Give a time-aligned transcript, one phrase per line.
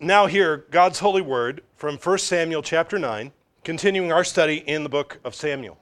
[0.00, 3.32] now hear God's holy word from 1 Samuel chapter 9,
[3.64, 5.76] continuing our study in the book of Samuel.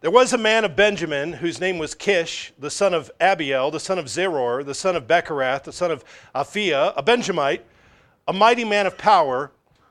[0.00, 3.80] There was a man of Benjamin whose name was Kish, the son of Abiel, the
[3.80, 6.04] son of Zeror, the son of Bechorath, the son of
[6.36, 7.66] Aphiah, a Benjamite,
[8.28, 9.50] a mighty man of power,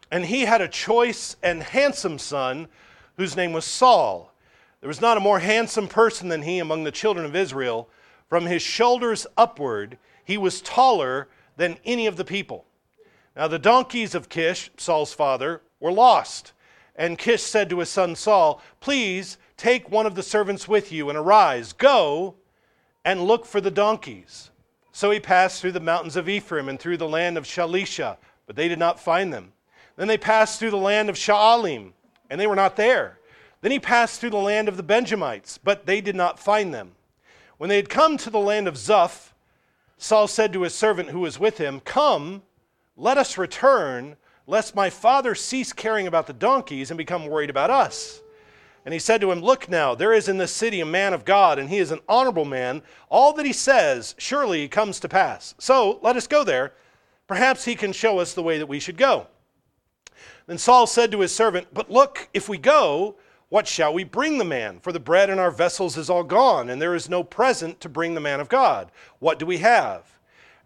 [0.10, 2.70] and he had a choice and handsome son
[3.18, 4.32] whose name was Saul.
[4.80, 7.90] There was not a more handsome person than he among the children of Israel.
[8.30, 11.28] From his shoulders upward, he was taller
[11.58, 12.64] than any of the people.
[13.38, 16.54] Now, the donkeys of Kish, Saul's father, were lost.
[16.96, 21.08] And Kish said to his son Saul, Please take one of the servants with you
[21.10, 22.34] and arise, go
[23.06, 24.50] and look for the donkeys.
[24.92, 28.56] So he passed through the mountains of Ephraim and through the land of Shalisha, but
[28.56, 29.54] they did not find them.
[29.98, 31.92] Then they passed through the land of Shaalim,
[32.32, 33.20] and they were not there.
[33.62, 36.94] Then he passed through the land of the Benjamites, but they did not find them.
[37.60, 39.34] When they had come to the land of Zuph,
[40.00, 42.42] Saul said to his servant who was with him, Come,
[42.98, 47.70] let us return, lest my father cease caring about the donkeys and become worried about
[47.70, 48.22] us.
[48.86, 51.26] And he said to him, Look now, there is in this city a man of
[51.26, 52.82] God, and he is an honorable man.
[53.10, 55.54] All that he says surely comes to pass.
[55.60, 56.74] So let us go there.
[57.28, 59.28] Perhaps he can show us the way that we should go.
[60.48, 63.18] Then Saul said to his servant, But look, if we go,
[63.50, 64.80] what shall we bring the man?
[64.80, 67.90] For the bread in our vessels is all gone, and there is no present to
[67.90, 68.90] bring the man of God.
[69.20, 70.17] What do we have?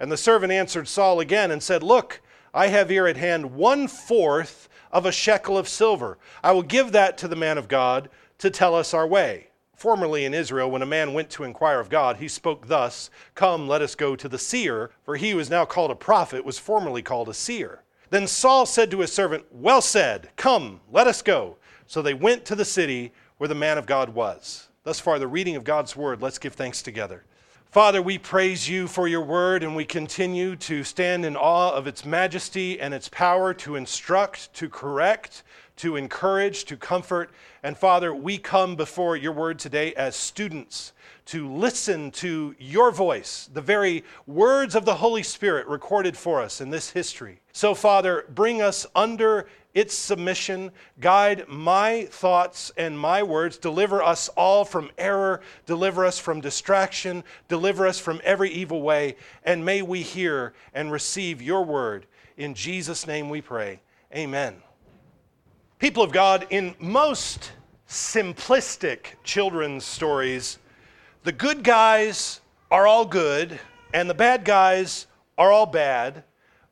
[0.01, 2.21] And the servant answered Saul again and said, Look,
[2.55, 6.17] I have here at hand one fourth of a shekel of silver.
[6.43, 9.49] I will give that to the man of God to tell us our way.
[9.75, 13.67] Formerly in Israel, when a man went to inquire of God, he spoke thus Come,
[13.67, 16.57] let us go to the seer, for he who is now called a prophet was
[16.57, 17.83] formerly called a seer.
[18.09, 21.57] Then Saul said to his servant, Well said, come, let us go.
[21.85, 24.69] So they went to the city where the man of God was.
[24.83, 26.23] Thus far, the reading of God's word.
[26.23, 27.23] Let's give thanks together.
[27.71, 31.87] Father, we praise you for your word, and we continue to stand in awe of
[31.87, 35.43] its majesty and its power to instruct, to correct,
[35.77, 37.29] to encourage, to comfort.
[37.63, 40.91] And Father, we come before your word today as students
[41.27, 46.59] to listen to your voice, the very words of the Holy Spirit recorded for us
[46.59, 47.39] in this history.
[47.53, 50.71] So, Father, bring us under its submission.
[50.99, 53.57] Guide my thoughts and my words.
[53.57, 55.41] Deliver us all from error.
[55.65, 57.23] Deliver us from distraction.
[57.47, 59.15] Deliver us from every evil way.
[59.43, 62.05] And may we hear and receive your word.
[62.37, 63.79] In Jesus' name we pray.
[64.15, 64.55] Amen.
[65.79, 67.53] People of God, in most
[67.87, 70.59] simplistic children's stories,
[71.23, 73.59] the good guys are all good
[73.93, 75.07] and the bad guys
[75.37, 76.23] are all bad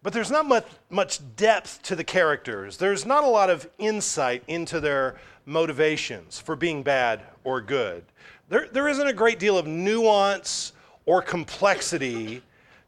[0.01, 2.77] but there's not much, much depth to the characters.
[2.77, 8.03] There's not a lot of insight into their motivations for being bad or good.
[8.47, 10.73] There, there isn't a great deal of nuance
[11.05, 12.41] or complexity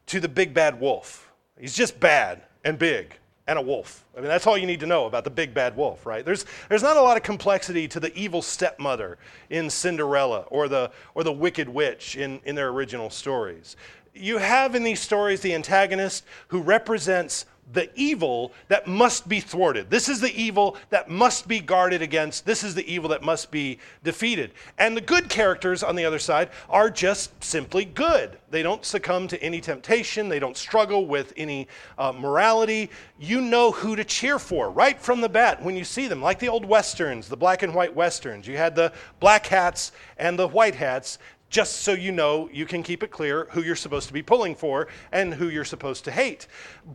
[0.06, 1.32] to the big bad wolf.
[1.58, 4.04] He's just bad and big and a wolf.
[4.16, 6.24] I mean, that's all you need to know about the big bad wolf, right?
[6.24, 9.18] There's, there's not a lot of complexity to the evil stepmother
[9.50, 13.76] in Cinderella or the, or the wicked witch in, in their original stories
[14.14, 19.88] you have in these stories the antagonist who represents the evil that must be thwarted.
[19.88, 22.44] This is the evil that must be guarded against.
[22.44, 24.52] This is the evil that must be defeated.
[24.78, 28.38] And the good characters on the other side are just simply good.
[28.50, 32.90] They don't succumb to any temptation, they don't struggle with any uh, morality.
[33.18, 36.38] You know who to cheer for right from the bat when you see them, like
[36.38, 38.46] the old westerns, the black and white westerns.
[38.46, 41.18] You had the black hats and the white hats
[41.52, 44.54] just so you know you can keep it clear who you're supposed to be pulling
[44.54, 46.46] for and who you're supposed to hate.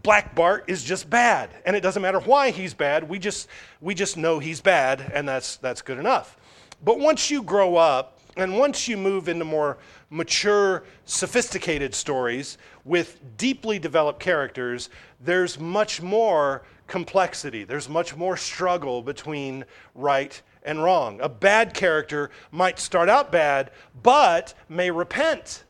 [0.01, 3.07] Black Bart is just bad, and it doesn't matter why he's bad.
[3.07, 3.47] We just
[3.81, 6.38] we just know he's bad, and that's that's good enough.
[6.84, 9.78] But once you grow up and once you move into more
[10.09, 14.89] mature, sophisticated stories with deeply developed characters,
[15.22, 17.63] there's much more complexity.
[17.63, 21.20] There's much more struggle between right and wrong.
[21.22, 23.72] A bad character might start out bad,
[24.04, 25.64] but may repent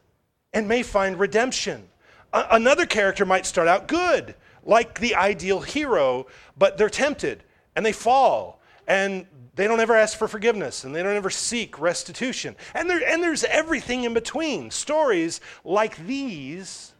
[0.51, 1.87] and may find redemption.
[2.33, 4.35] A- another character might start out good,
[4.65, 6.25] like the ideal hero,
[6.57, 7.43] but they're tempted
[7.75, 11.79] and they fall and they don't ever ask for forgiveness and they don't ever seek
[11.79, 12.55] restitution.
[12.73, 14.71] And, there, and there's everything in between.
[14.71, 16.93] Stories like these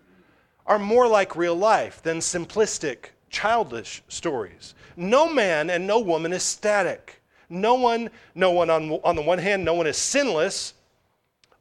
[0.66, 4.76] are more like real life than simplistic, childish stories.
[4.96, 7.17] No man and no woman is static.
[7.50, 10.74] No one, no one on, on the one hand, no one is sinless.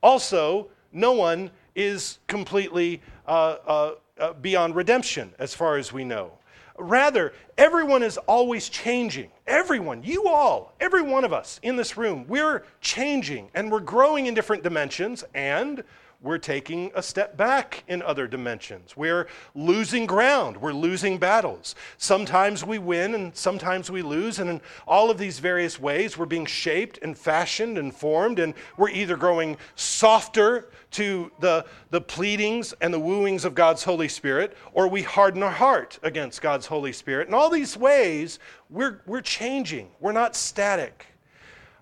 [0.03, 6.33] Also, no one is completely uh, uh, uh, beyond redemption, as far as we know.
[6.79, 9.31] Rather, everyone is always changing.
[9.47, 14.27] Everyone, you all, every one of us in this room, we're changing and we're growing
[14.27, 15.83] in different dimensions and
[16.21, 18.97] we're taking a step back in other dimensions.
[18.97, 20.57] We're losing ground.
[20.57, 21.75] We're losing battles.
[21.99, 24.39] Sometimes we win and sometimes we lose.
[24.39, 28.39] And in all of these various ways, we're being shaped and fashioned and formed.
[28.39, 34.09] And we're either growing softer to the, the pleadings and the wooings of God's Holy
[34.09, 37.29] Spirit, or we harden our heart against God's Holy Spirit.
[37.29, 38.39] In all these ways,
[38.71, 39.91] we're, we're changing.
[40.01, 41.07] We're not static.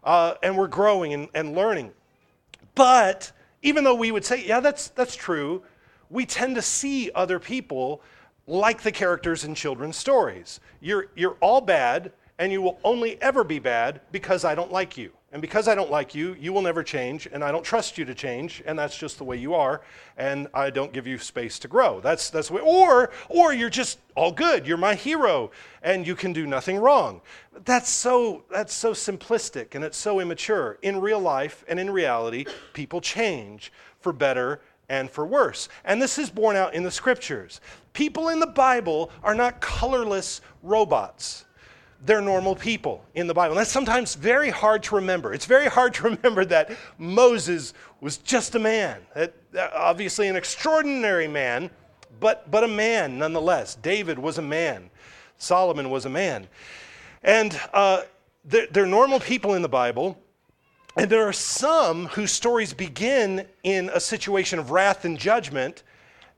[0.03, 1.93] Uh, and we're growing and, and learning.
[2.75, 3.33] But
[3.65, 5.63] even though we would say, yeah, that's, that's true,
[6.11, 8.03] we tend to see other people
[8.47, 10.61] like the characters in children's stories.
[10.81, 14.99] You're, you're all bad, and you will only ever be bad because I don't like
[14.99, 15.13] you.
[15.35, 18.05] And because I don't like you, you will never change, and I don't trust you
[18.05, 19.81] to change, and that's just the way you are,
[20.17, 22.01] and I don't give you space to grow.
[22.01, 22.61] That's that's the way.
[22.61, 24.65] Or or you're just all good.
[24.65, 25.51] You're my hero,
[25.83, 27.21] and you can do nothing wrong.
[27.65, 30.79] That's so that's so simplistic and it's so immature.
[30.83, 35.69] In real life and in reality, people change for better and for worse.
[35.85, 37.61] And this is borne out in the scriptures.
[37.93, 41.44] People in the Bible are not colorless robots
[42.05, 43.53] they're normal people in the Bible.
[43.53, 45.33] And that's sometimes very hard to remember.
[45.33, 49.35] It's very hard to remember that Moses was just a man, that,
[49.75, 51.71] obviously an extraordinary man,
[52.21, 53.75] but, but a man nonetheless.
[53.77, 54.91] David was a man,
[55.39, 56.47] Solomon was a man.
[57.23, 58.03] And uh,
[58.45, 60.21] they're, they're normal people in the Bible.
[60.97, 65.83] And there are some whose stories begin in a situation of wrath and judgment,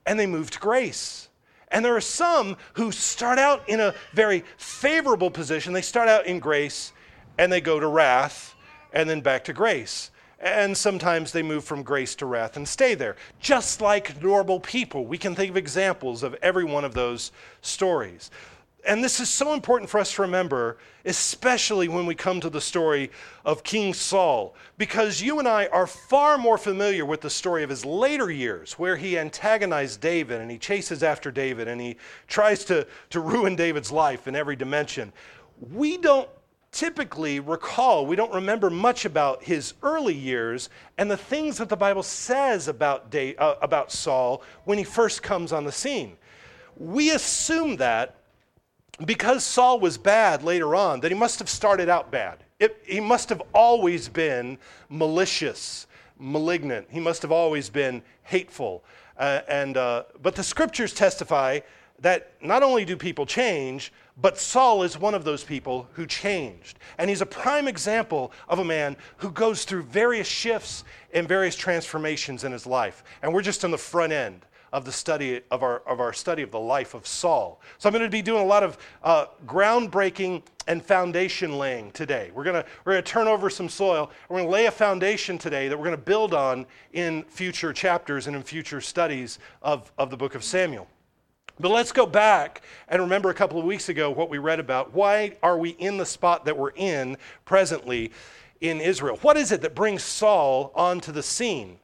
[0.07, 1.29] and they move to grace.
[1.69, 5.73] And there are some who start out in a very favorable position.
[5.73, 6.93] They start out in grace
[7.39, 8.55] and they go to wrath
[8.93, 10.11] and then back to grace.
[10.39, 13.17] And sometimes they move from grace to wrath and stay there.
[13.41, 17.33] Just like normal people, we can think of examples of every one of those
[17.63, 18.31] stories
[18.87, 22.61] and this is so important for us to remember, especially when we come to the
[22.61, 23.11] story
[23.45, 27.71] of King Saul, because you and I are far more familiar with the story of
[27.71, 31.97] his later years, where he antagonized David and he chases after David and he
[32.29, 35.13] tries to, to ruin David's life in every dimension.
[35.73, 36.29] We don't
[36.71, 40.69] typically recall, we don't remember much about his early years
[40.99, 45.53] and the things that the Bible says about, uh, about Saul when he first comes
[45.53, 46.17] on the scene.
[46.77, 48.17] We assume that
[49.05, 52.39] because Saul was bad later on, that he must have started out bad.
[52.59, 54.59] It, he must have always been
[54.89, 55.87] malicious,
[56.19, 56.87] malignant.
[56.91, 58.83] He must have always been hateful.
[59.19, 61.61] Uh, and, uh, but the scriptures testify
[62.01, 66.79] that not only do people change, but Saul is one of those people who changed.
[66.99, 71.57] And he's a prime example of a man who goes through various shifts and various
[71.57, 73.05] transformations in his life.
[73.23, 76.43] And we're just on the front end of the study of our, of our study
[76.43, 77.61] of the life of Saul.
[77.79, 82.31] So I'm going to be doing a lot of uh, groundbreaking and foundation laying today.
[82.35, 84.11] We're going to, we're going to turn over some soil.
[84.29, 87.73] We're going to lay a foundation today that we're going to build on in future
[87.73, 90.89] chapters and in future studies of, of the book of Samuel.
[91.59, 94.93] But let's go back and remember a couple of weeks ago what we read about.
[94.93, 97.17] Why are we in the spot that we're in
[97.47, 98.13] presently
[98.61, 99.19] in Israel?
[99.23, 101.79] What is it that brings Saul onto the scene?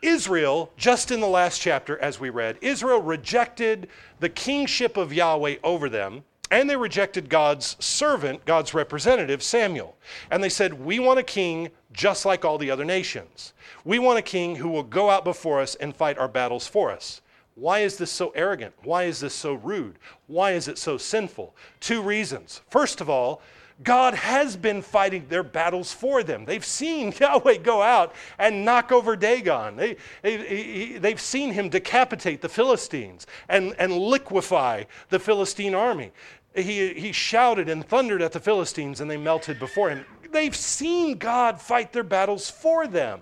[0.00, 3.88] Israel, just in the last chapter, as we read, Israel rejected
[4.20, 9.96] the kingship of Yahweh over them, and they rejected God's servant, God's representative, Samuel.
[10.30, 13.52] And they said, We want a king just like all the other nations.
[13.84, 16.90] We want a king who will go out before us and fight our battles for
[16.90, 17.20] us.
[17.54, 18.74] Why is this so arrogant?
[18.84, 19.98] Why is this so rude?
[20.28, 21.56] Why is it so sinful?
[21.80, 22.60] Two reasons.
[22.70, 23.42] First of all,
[23.82, 26.44] God has been fighting their battles for them.
[26.44, 29.76] They've seen Yahweh go out and knock over Dagon.
[29.76, 36.10] They, they, they've seen him decapitate the Philistines and, and liquefy the Philistine army.
[36.54, 40.04] He, he shouted and thundered at the Philistines and they melted before him.
[40.32, 43.20] They've seen God fight their battles for them.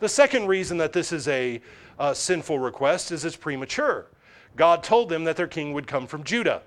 [0.00, 1.60] The second reason that this is a,
[1.98, 4.08] a sinful request is it's premature.
[4.56, 6.62] God told them that their king would come from Judah.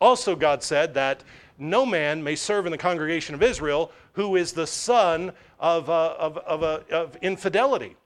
[0.00, 1.22] Also, God said that
[1.58, 6.14] no man may serve in the congregation of Israel who is the son of, uh,
[6.18, 7.96] of, of, uh, of infidelity.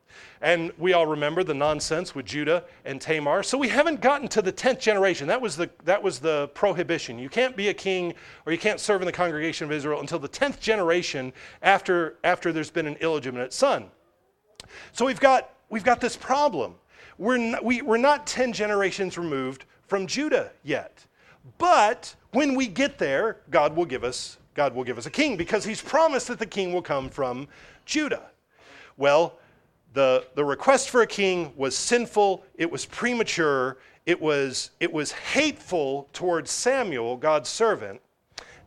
[0.40, 3.42] And we all remember the nonsense with Judah and Tamar.
[3.42, 5.26] So we haven't gotten to the 10th generation.
[5.26, 7.18] That was the, that was the prohibition.
[7.18, 8.14] You can't be a king
[8.46, 12.52] or you can't serve in the congregation of Israel until the 10th generation after, after
[12.52, 13.86] there's been an illegitimate son.
[14.92, 16.74] So we've got, we've got this problem.
[17.16, 21.04] We're not, we, we're not 10 generations removed from Judah yet.
[21.58, 25.36] But when we get there, God will give us God will give us a king
[25.36, 27.46] because he's promised that the king will come from
[27.86, 28.30] Judah.
[28.96, 29.38] Well,
[29.94, 35.12] the, the request for a king was sinful, it was premature, it was, it was
[35.12, 38.00] hateful towards Samuel, God's servant,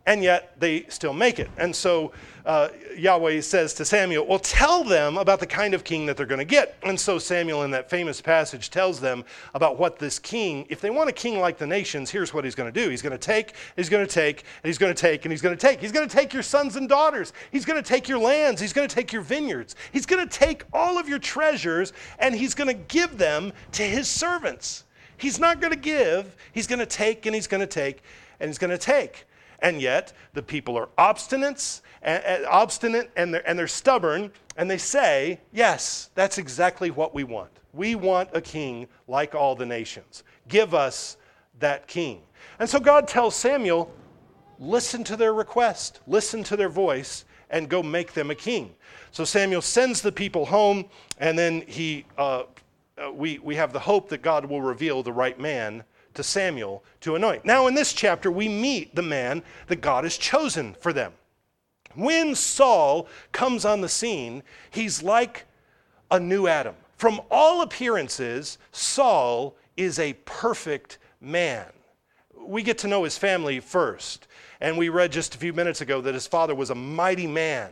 [0.06, 1.50] and yet they still make it.
[1.58, 2.12] And so
[2.46, 6.26] uh, Yahweh says to Samuel, Well, tell them about the kind of king that they're
[6.26, 6.76] going to get.
[6.84, 10.90] And so Samuel, in that famous passage, tells them about what this king, if they
[10.90, 12.90] want a king like the nations, here's what he's going to do.
[12.90, 15.42] He's going to take, he's going to take, and he's going to take, and he's
[15.42, 15.80] going to take.
[15.80, 17.34] He's going to take your sons and daughters.
[17.52, 18.60] He's going to take your lands.
[18.60, 19.76] He's going to take your vineyards.
[19.94, 23.84] He's going to take all of your treasures, and he's going to give them to
[23.84, 24.86] his servants.
[25.18, 28.02] He's not going to give, he's going to take, and he's going to take,
[28.40, 29.26] and he's going to take.
[29.62, 34.78] And yet, the people are obstinate, and, obstinate and they're, and they're stubborn, and they
[34.78, 37.52] say, Yes, that's exactly what we want.
[37.74, 40.24] We want a king like all the nations.
[40.48, 41.18] Give us
[41.60, 42.22] that king.
[42.60, 43.94] And so God tells Samuel,
[44.60, 48.76] Listen to their request, listen to their voice, and go make them a king.
[49.12, 50.86] So Samuel sends the people home,
[51.18, 52.44] and then he, uh,
[52.98, 56.84] uh we, we have the hope that God will reveal the right man to Samuel
[57.02, 57.46] to anoint.
[57.46, 61.14] Now, in this chapter, we meet the man that God has chosen for them.
[61.96, 65.46] When Saul comes on the scene, he's like
[66.10, 66.76] a new Adam.
[66.96, 71.66] From all appearances, Saul is a perfect man.
[72.38, 74.28] We get to know his family first.
[74.60, 77.72] And we read just a few minutes ago that his father was a mighty man,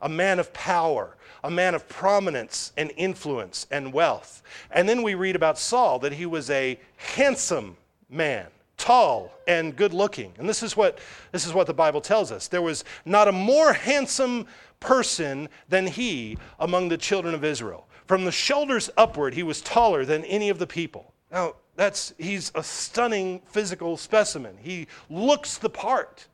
[0.00, 4.42] a man of power, a man of prominence and influence and wealth.
[4.70, 7.76] And then we read about Saul that he was a handsome
[8.08, 10.32] man, tall and good looking.
[10.38, 10.98] And this is what
[11.32, 12.48] this is what the Bible tells us.
[12.48, 14.46] There was not a more handsome
[14.80, 17.88] person than he among the children of Israel.
[18.06, 21.12] From the shoulders upward, he was taller than any of the people.
[21.30, 24.56] Now, that's he's a stunning physical specimen.
[24.58, 26.26] He looks the part.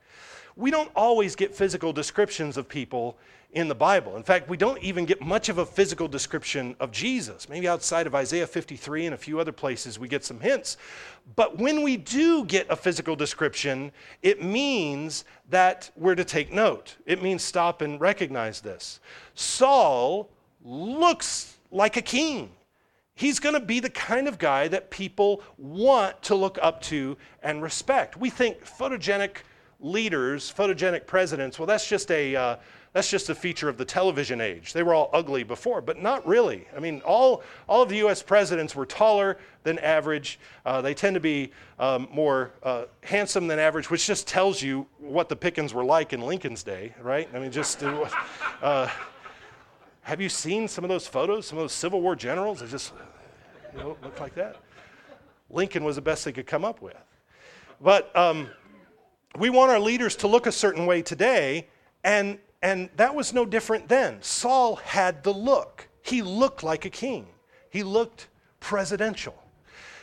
[0.56, 3.18] We don't always get physical descriptions of people
[3.54, 4.16] in the Bible.
[4.16, 7.48] In fact, we don't even get much of a physical description of Jesus.
[7.48, 10.76] Maybe outside of Isaiah 53 and a few other places, we get some hints.
[11.36, 13.92] But when we do get a physical description,
[14.22, 16.96] it means that we're to take note.
[17.06, 18.98] It means stop and recognize this.
[19.34, 20.28] Saul
[20.64, 22.50] looks like a king.
[23.14, 27.16] He's going to be the kind of guy that people want to look up to
[27.44, 28.16] and respect.
[28.16, 29.36] We think photogenic
[29.78, 32.34] leaders, photogenic presidents, well, that's just a.
[32.34, 32.56] Uh,
[32.94, 34.72] that's just a feature of the television age.
[34.72, 36.68] They were all ugly before, but not really.
[36.74, 40.38] I mean, all, all of the US presidents were taller than average.
[40.64, 44.86] Uh, they tend to be um, more uh, handsome than average, which just tells you
[44.98, 47.28] what the Pickens were like in Lincoln's day, right?
[47.34, 47.82] I mean, just.
[47.82, 48.88] Uh,
[50.02, 52.60] have you seen some of those photos, some of those Civil War generals?
[52.60, 52.92] They just
[53.72, 54.56] you know, look like that.
[55.50, 56.96] Lincoln was the best they could come up with.
[57.80, 58.48] But um,
[59.38, 61.68] we want our leaders to look a certain way today,
[62.04, 64.22] and and that was no different then.
[64.22, 65.86] Saul had the look.
[66.00, 67.26] He looked like a king,
[67.70, 68.28] he looked
[68.58, 69.36] presidential.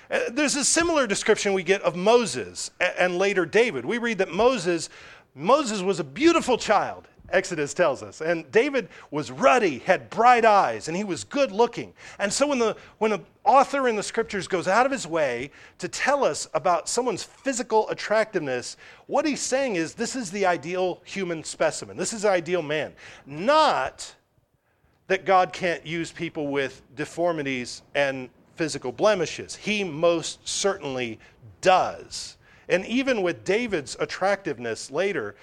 [0.10, 3.86] Uh, there's a similar description we get of Moses and later David.
[3.86, 4.90] We read that Moses,
[5.34, 7.08] Moses was a beautiful child.
[7.34, 8.22] Exodus tells us.
[8.22, 11.94] And David was ruddy, had bright eyes, and he was good looking.
[12.20, 15.52] And so when the, when the author in the scriptures goes out of his way
[15.80, 21.02] to tell us about someone's physical attractiveness, what he's saying is this is the ideal
[21.04, 21.98] human specimen.
[21.98, 22.94] This is the ideal man.
[23.26, 24.16] Not
[25.08, 29.56] that God can't use people with deformities and physical blemishes.
[29.56, 31.20] He most certainly
[31.62, 32.38] does.
[32.70, 35.36] And even with David's attractiveness later,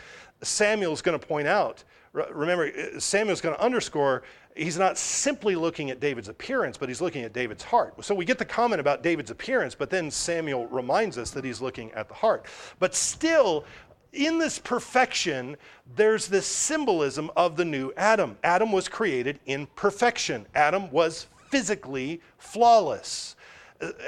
[0.42, 1.84] Samuel's going to point out.
[2.12, 4.22] Remember, uh, Samuel's going to underscore
[4.56, 7.94] he's not simply looking at David's appearance, but he's looking at David's heart.
[8.04, 11.60] So we get the comment about David's appearance, but then Samuel reminds us that he's
[11.60, 12.46] looking at the heart.
[12.78, 13.64] But still,
[14.12, 15.56] in this perfection,
[15.94, 18.36] there's this symbolism of the new Adam.
[18.42, 23.36] Adam was created in perfection, Adam was physically flawless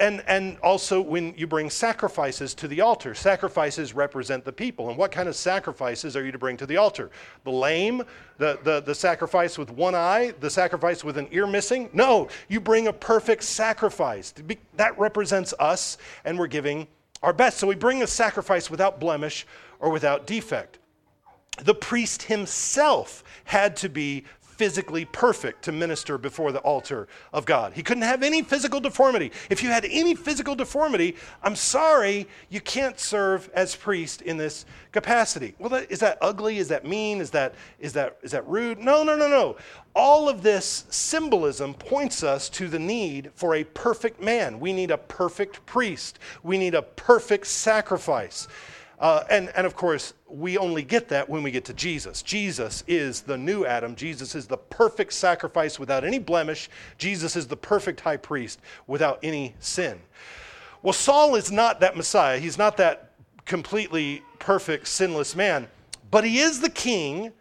[0.01, 4.89] and, and also when you bring sacrifices to the altar, sacrifices represent the people.
[4.89, 7.11] And what kind of sacrifices are you to bring to the altar?
[7.45, 8.03] The lame,
[8.39, 11.89] the, the, the sacrifice with one eye, the sacrifice with an ear missing?
[11.93, 14.35] No, you bring a perfect sacrifice.
[14.75, 16.89] That represents us, and we're giving
[17.23, 17.59] our best.
[17.59, 19.47] So we bring a sacrifice without blemish
[19.79, 20.79] or without defect.
[21.63, 24.25] The priest himself had to be
[24.61, 27.73] physically perfect to minister before the altar of God.
[27.73, 29.33] He couldn't have any physical deformity.
[29.49, 34.67] If you had any physical deformity, I'm sorry, you can't serve as priest in this
[34.93, 35.55] capacity.
[35.59, 36.59] Well, that, is that ugly?
[36.59, 37.23] Is that mean?
[37.23, 38.79] Is that, is, that, is that rude?
[38.79, 39.57] No, no, no, no.
[39.95, 44.61] All of this symbolism points us to the need for a perfect man.
[44.61, 46.19] We need a perfect priest.
[46.43, 48.47] We need a perfect sacrifice.
[48.99, 52.23] Uh, and, and of course, we only get that when we get to Jesus.
[52.23, 53.95] Jesus is the new Adam.
[53.95, 56.69] Jesus is the perfect sacrifice without any blemish.
[56.99, 59.99] Jesus is the perfect high priest without any sin.
[60.83, 62.39] Well, Saul is not that Messiah.
[62.39, 63.13] He's not that
[63.45, 65.69] completely perfect, sinless man.
[66.11, 67.33] but he is the king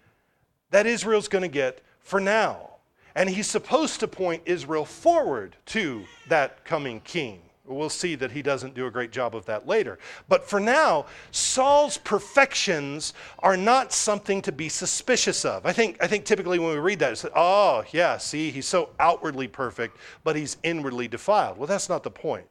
[0.72, 2.70] that Israel's going to get for now.
[3.16, 7.42] And he's supposed to point Israel forward to that coming king.
[7.70, 10.00] We'll see that he doesn't do a great job of that later.
[10.28, 15.66] But for now, Saul's perfections are not something to be suspicious of.
[15.66, 18.90] I think, I think typically when we read that, it's, oh, yeah, see, he's so
[19.00, 21.60] outwardly perfect, but he's inwardly defiled.
[21.60, 22.48] Well, that's not the point.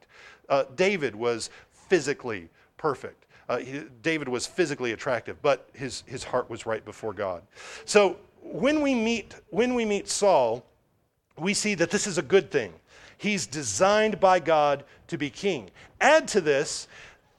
[0.47, 3.25] Uh, David was physically perfect.
[3.49, 7.43] Uh, he, David was physically attractive, but his, his heart was right before God.
[7.83, 10.65] So when we meet, when we meet Saul,
[11.37, 12.73] we see that this is a good thing.
[13.19, 15.71] He's designed by God to be king.
[15.99, 16.87] Add to this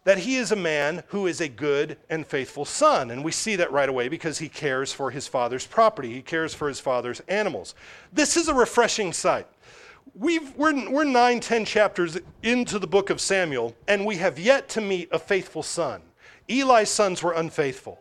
[0.05, 3.11] that he is a man who is a good and faithful son.
[3.11, 6.53] And we see that right away because he cares for his father's property, he cares
[6.53, 7.75] for his father's animals.
[8.13, 9.47] This is a refreshing sight.
[10.15, 14.69] We've, we're, we're nine, ten chapters into the book of Samuel, and we have yet
[14.71, 16.03] to meet a faithful son.
[16.47, 17.99] Eli's sons were unfaithful,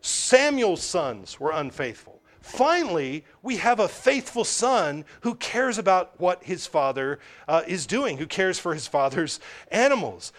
[0.00, 2.22] Samuel's sons were unfaithful.
[2.44, 8.18] Finally, we have a faithful son who cares about what his father uh, is doing,
[8.18, 10.30] who cares for his father's animals.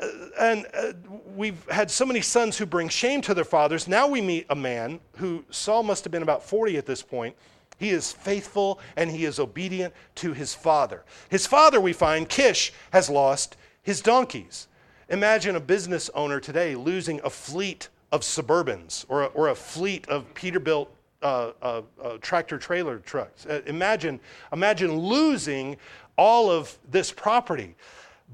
[0.00, 0.08] Uh,
[0.40, 0.92] and uh,
[1.36, 3.86] we've had so many sons who bring shame to their fathers.
[3.86, 7.36] Now we meet a man who Saul must have been about 40 at this point.
[7.76, 11.04] He is faithful and he is obedient to his father.
[11.28, 14.66] His father, we find, Kish, has lost his donkeys.
[15.10, 20.08] Imagine a business owner today losing a fleet of Suburbans or a, or a fleet
[20.08, 20.88] of Peterbilt
[21.22, 23.46] uh, uh, uh, tractor trailer trucks.
[23.46, 24.20] Uh, imagine,
[24.52, 25.76] imagine losing
[26.16, 27.74] all of this property.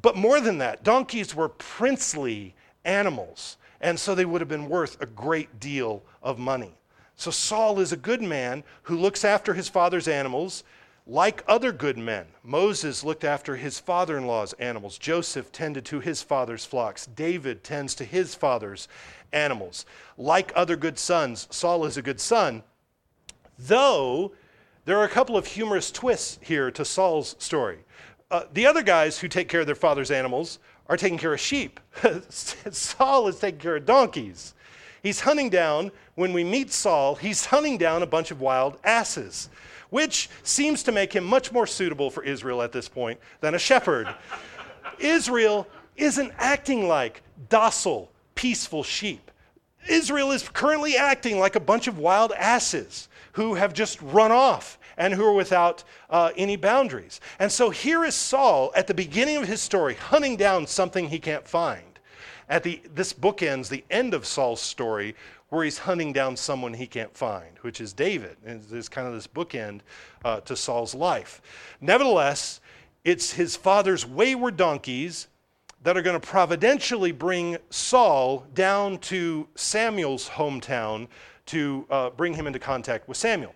[0.02, 5.00] But more than that, donkeys were princely animals, and so they would have been worth
[5.00, 6.73] a great deal of money.
[7.16, 10.64] So Saul is a good man who looks after his father's animals
[11.07, 12.26] like other good men.
[12.43, 14.99] Moses looked after his father in law's animals.
[14.99, 17.07] Joseph tended to his father's flocks.
[17.07, 18.88] David tends to his father's
[19.33, 19.87] animals.
[20.19, 22.64] Like other good sons, Saul is a good son,
[23.59, 24.33] Though
[24.85, 27.79] there are a couple of humorous twists here to Saul's story.
[28.31, 30.59] Uh, the other guys who take care of their father's animals
[30.89, 31.81] are taking care of sheep.
[32.31, 34.55] Saul is taking care of donkeys.
[35.03, 39.49] He's hunting down, when we meet Saul, he's hunting down a bunch of wild asses,
[39.90, 43.59] which seems to make him much more suitable for Israel at this point than a
[43.59, 44.09] shepherd.
[44.99, 45.66] Israel
[45.97, 49.31] isn't acting like docile, peaceful sheep.
[49.88, 54.79] Israel is currently acting like a bunch of wild asses who have just run off
[54.96, 57.20] and who are without uh, any boundaries.
[57.38, 61.18] And so here is Saul at the beginning of his story, hunting down something he
[61.18, 62.01] can't find.
[62.49, 65.14] At the, this book ends the end of Saul's story
[65.51, 68.38] where he's hunting down someone he can't find, which is David.
[68.46, 69.81] And there's kind of this bookend
[70.25, 71.42] uh, to Saul's life.
[71.83, 72.62] Nevertheless,
[73.05, 75.29] it's his father's wayward donkeys
[75.83, 81.09] that are going to providentially bring Saul down to Samuel's hometown
[81.46, 83.54] to uh, bring him into contact with Samuel.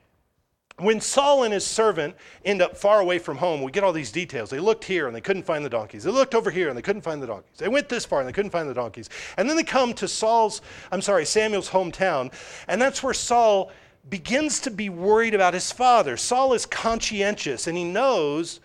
[0.79, 4.11] When Saul and his servant end up far away from home, we get all these
[4.11, 4.49] details.
[4.49, 6.05] They looked here and they couldn't find the donkeys.
[6.05, 7.59] They looked over here and they couldn't find the donkeys.
[7.59, 9.11] They went this far and they couldn't find the donkeys.
[9.37, 12.33] And then they come to Saul's, I'm sorry, Samuel's hometown,
[12.67, 13.71] and that's where Saul
[14.09, 16.17] begins to be worried about his father.
[16.17, 18.61] Saul is conscientious and he knows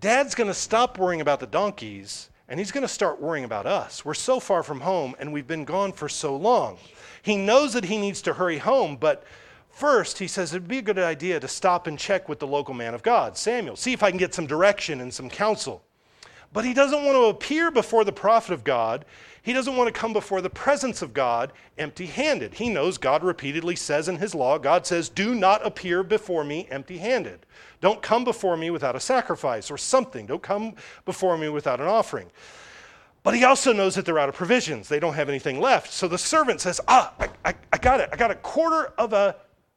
[0.00, 3.66] dad's going to stop worrying about the donkeys and he's going to start worrying about
[3.66, 4.04] us.
[4.04, 6.78] We're so far from home and we've been gone for so long.
[7.26, 9.24] He knows that he needs to hurry home, but
[9.68, 12.72] first he says it'd be a good idea to stop and check with the local
[12.72, 15.82] man of God, Samuel, see if I can get some direction and some counsel.
[16.52, 19.04] But he doesn't want to appear before the prophet of God.
[19.42, 22.54] He doesn't want to come before the presence of God empty handed.
[22.54, 26.68] He knows God repeatedly says in his law, God says, Do not appear before me
[26.70, 27.44] empty handed.
[27.80, 30.26] Don't come before me without a sacrifice or something.
[30.26, 32.30] Don't come before me without an offering.
[33.26, 34.88] But he also knows that they're out of provisions.
[34.88, 35.92] They don't have anything left.
[35.92, 38.08] So the servant says, Ah, I, I, I got it.
[38.12, 39.34] I got a quarter of a,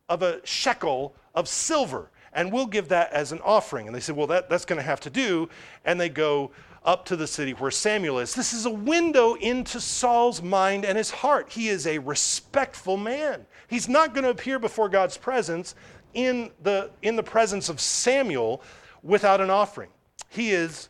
[0.07, 3.87] of a shekel of silver, and we'll give that as an offering.
[3.87, 5.49] And they said, Well, that, that's going to have to do.
[5.83, 6.51] And they go
[6.85, 8.35] up to the city where Samuel is.
[8.35, 11.51] This is a window into Saul's mind and his heart.
[11.51, 13.47] He is a respectful man.
[13.67, 15.73] He's not going to appear before God's presence
[16.13, 18.61] in the, in the presence of Samuel
[19.01, 19.89] without an offering.
[20.29, 20.89] He is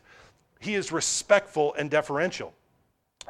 [0.60, 2.54] he is respectful and deferential.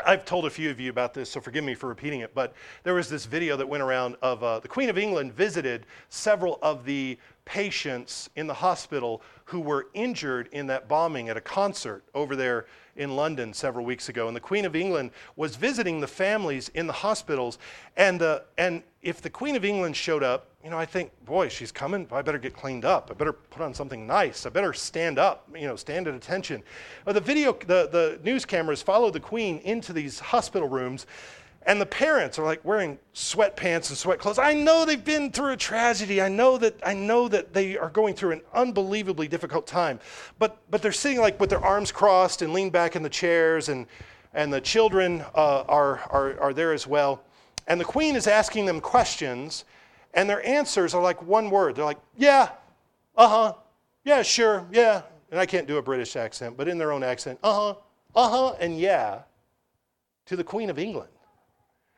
[0.04, 2.54] I've told a few of you about this, so forgive me for repeating it, but
[2.84, 6.58] there was this video that went around of uh, the Queen of England visited several
[6.62, 12.04] of the patients in the hospital who were injured in that bombing at a concert
[12.14, 12.66] over there
[12.96, 14.28] in London several weeks ago.
[14.28, 17.58] And the Queen of England was visiting the families in the hospitals.
[17.96, 21.48] And, uh, and if the Queen of England showed up, you know, I think, boy,
[21.48, 22.06] she's coming.
[22.12, 23.10] I better get cleaned up.
[23.10, 24.44] I better put on something nice.
[24.44, 26.62] I better stand up, you know, stand at attention.
[27.06, 31.06] The video, the, the news cameras follow the Queen into these hospital rooms.
[31.66, 34.38] And the parents are like wearing sweatpants and sweat clothes.
[34.38, 36.22] I know they've been through a tragedy.
[36.22, 40.00] I know that I know that they are going through an unbelievably difficult time.
[40.38, 43.68] But but they're sitting like with their arms crossed and leaned back in the chairs,
[43.68, 43.86] and
[44.32, 47.22] and the children uh, are, are are there as well.
[47.66, 49.66] And the queen is asking them questions,
[50.14, 51.76] and their answers are like one word.
[51.76, 52.50] They're like, yeah,
[53.16, 53.54] uh huh,
[54.04, 55.02] yeah, sure, yeah.
[55.30, 57.74] And I can't do a British accent, but in their own accent, uh huh,
[58.14, 59.20] uh huh, and yeah,
[60.26, 61.10] to the Queen of England.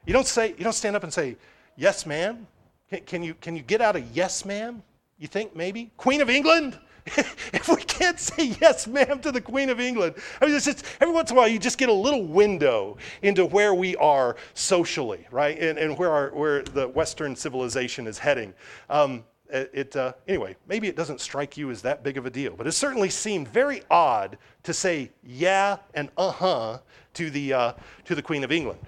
[0.05, 1.37] You don't say, you don't stand up and say,
[1.77, 2.47] yes, ma'am.
[2.91, 4.83] Can, can you, can you get out a yes, ma'am?
[5.19, 5.91] You think maybe?
[5.97, 6.79] Queen of England?
[7.53, 10.85] if we can't say yes, ma'am, to the Queen of England, I mean, it's just,
[11.01, 14.37] every once in a while you just get a little window into where we are
[14.55, 15.59] socially, right?
[15.59, 18.55] And, and where, our, where the Western civilization is heading.
[18.89, 22.55] Um, it, uh, anyway, maybe it doesn't strike you as that big of a deal,
[22.57, 26.79] but it certainly seemed very odd to say yeah and uh huh
[27.15, 27.73] to, the uh,
[28.07, 28.81] to the Queen of England.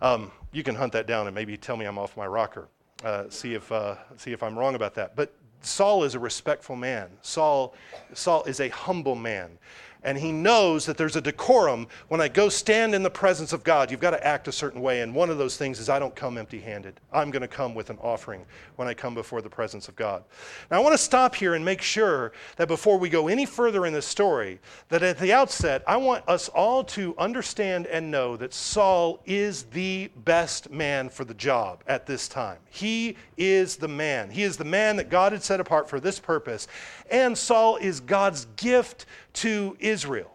[0.00, 2.68] Um, you can hunt that down and maybe tell me I'm off my rocker.
[3.04, 5.16] Uh, see if uh, see if I'm wrong about that.
[5.16, 7.08] But Saul is a respectful man.
[7.22, 7.74] Saul
[8.14, 9.58] Saul is a humble man
[10.04, 11.86] and he knows that there's a decorum.
[12.08, 14.80] When I go stand in the presence of God, you've got to act a certain
[14.80, 15.02] way.
[15.02, 17.00] And one of those things is I don't come empty handed.
[17.12, 18.44] I'm going to come with an offering
[18.76, 20.24] when I come before the presence of God.
[20.70, 23.86] Now, I want to stop here and make sure that before we go any further
[23.86, 28.36] in this story, that at the outset, I want us all to understand and know
[28.36, 32.58] that Saul is the best man for the job at this time.
[32.70, 34.30] He is the man.
[34.30, 36.66] He is the man that God had set apart for this purpose.
[37.10, 40.30] And Saul is God's gift to Israel.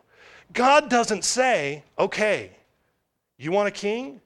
[0.53, 2.51] God doesn't say, okay,
[3.37, 4.21] you want a king?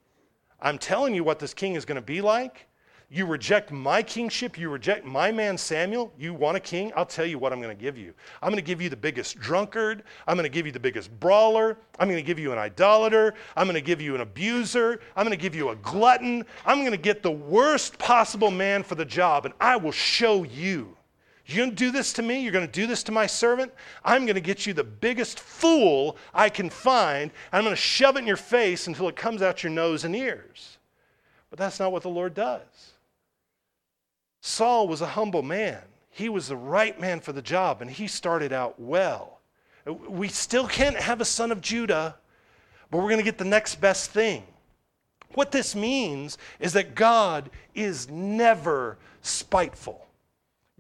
[0.61, 2.67] I'm telling you what this king is going to be like.
[3.13, 6.93] You reject my kingship, you reject my man Samuel, you want a king?
[6.95, 8.13] I'll tell you what I'm going to give you.
[8.41, 10.03] I'm going to give you the biggest drunkard.
[10.27, 11.77] I'm going to give you the biggest brawler.
[11.99, 13.33] I'm going to give you an idolater.
[13.57, 15.01] I'm going to give you an abuser.
[15.17, 16.45] I'm going to give you a glutton.
[16.65, 20.43] I'm going to get the worst possible man for the job, and I will show
[20.43, 20.95] you
[21.53, 22.41] you're going to do this to me?
[22.41, 23.73] You're going to do this to my servant?
[24.03, 27.81] I'm going to get you the biggest fool I can find, and I'm going to
[27.81, 30.77] shove it in your face until it comes out your nose and ears.
[31.49, 32.93] But that's not what the Lord does.
[34.41, 35.81] Saul was a humble man.
[36.09, 39.39] He was the right man for the job, and he started out well.
[39.85, 42.15] We still can't have a son of Judah,
[42.89, 44.43] but we're going to get the next best thing.
[45.33, 50.05] What this means is that God is never spiteful.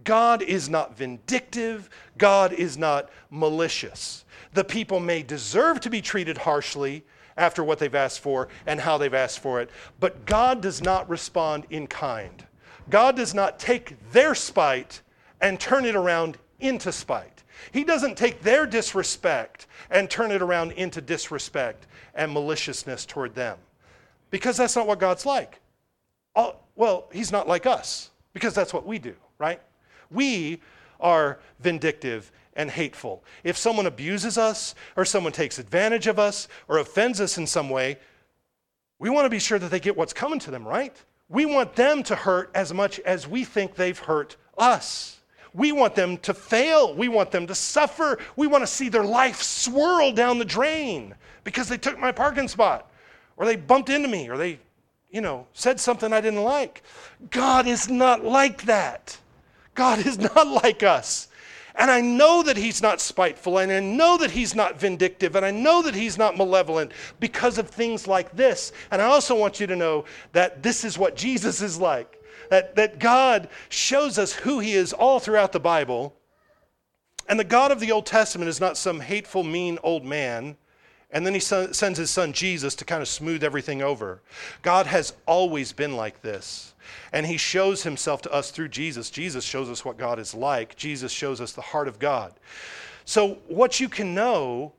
[0.03, 4.25] God is not vindictive, God is not malicious.
[4.53, 7.03] The people may deserve to be treated harshly
[7.37, 11.09] after what they've asked for and how they've asked for it, but God does not
[11.09, 12.45] respond in kind.
[12.89, 15.01] God does not take their spite
[15.39, 17.43] and turn it around into spite.
[17.71, 23.57] He doesn't take their disrespect and turn it around into disrespect and maliciousness toward them.
[24.29, 25.59] Because that's not what God's like.
[26.75, 29.61] well, He's not like us, because that's what we do, right?
[30.11, 30.61] We
[30.99, 33.23] are vindictive and hateful.
[33.43, 37.69] If someone abuses us, or someone takes advantage of us, or offends us in some
[37.69, 37.97] way,
[38.99, 40.95] we want to be sure that they get what's coming to them, right?
[41.29, 45.21] We want them to hurt as much as we think they've hurt us.
[45.53, 46.93] We want them to fail.
[46.93, 48.19] We want them to suffer.
[48.35, 52.47] We want to see their life swirl down the drain because they took my parking
[52.47, 52.91] spot,
[53.37, 54.59] or they bumped into me, or they,
[55.09, 56.83] you know, said something I didn't like.
[57.29, 59.17] God is not like that.
[59.81, 61.27] God is not like us.
[61.73, 65.43] And I know that He's not spiteful, and I know that He's not vindictive, and
[65.43, 68.73] I know that He's not malevolent because of things like this.
[68.91, 72.21] And I also want you to know that this is what Jesus is like.
[72.51, 76.13] That, that God shows us who He is all throughout the Bible.
[77.27, 80.57] And the God of the Old Testament is not some hateful, mean old man.
[81.11, 84.21] And then He sends His Son Jesus to kind of smooth everything over.
[84.61, 86.73] God has always been like this.
[87.13, 89.09] And he shows himself to us through Jesus.
[89.09, 92.33] Jesus shows us what God is like, Jesus shows us the heart of God.
[93.05, 94.73] So, what you can know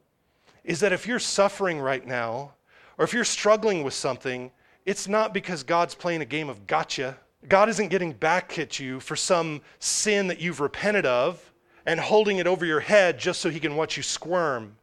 [0.64, 2.52] is that if you're suffering right now,
[2.98, 4.50] or if you're struggling with something,
[4.86, 7.16] it's not because God's playing a game of gotcha.
[7.48, 11.52] God isn't getting back at you for some sin that you've repented of
[11.84, 14.76] and holding it over your head just so he can watch you squirm.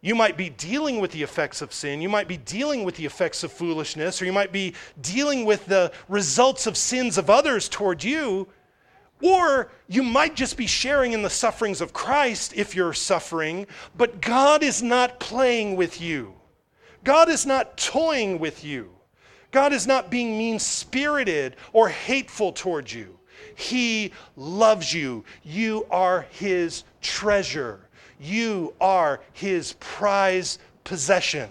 [0.00, 2.00] You might be dealing with the effects of sin.
[2.00, 5.66] You might be dealing with the effects of foolishness, or you might be dealing with
[5.66, 8.48] the results of sins of others toward you.
[9.22, 14.20] Or you might just be sharing in the sufferings of Christ if you're suffering, but
[14.20, 16.34] God is not playing with you.
[17.02, 18.90] God is not toying with you.
[19.52, 23.18] God is not being mean spirited or hateful towards you.
[23.54, 25.24] He loves you.
[25.42, 27.85] You are His treasure.
[28.20, 31.50] You are his prized possession,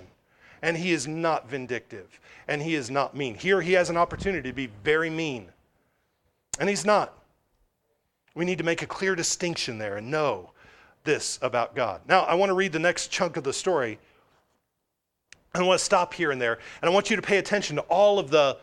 [0.62, 2.19] and he is not vindictive.
[2.47, 3.36] and he is not mean.
[3.36, 5.47] Here he has an opportunity to be very mean,
[6.60, 7.13] and he's not.
[8.36, 10.51] We need to make a clear distinction there and know
[11.04, 12.01] this about God.
[12.08, 13.99] Now, I want to read the next chunk of the story.
[15.54, 17.82] I want to stop here and there, and I want you to pay attention to
[17.84, 18.58] all of the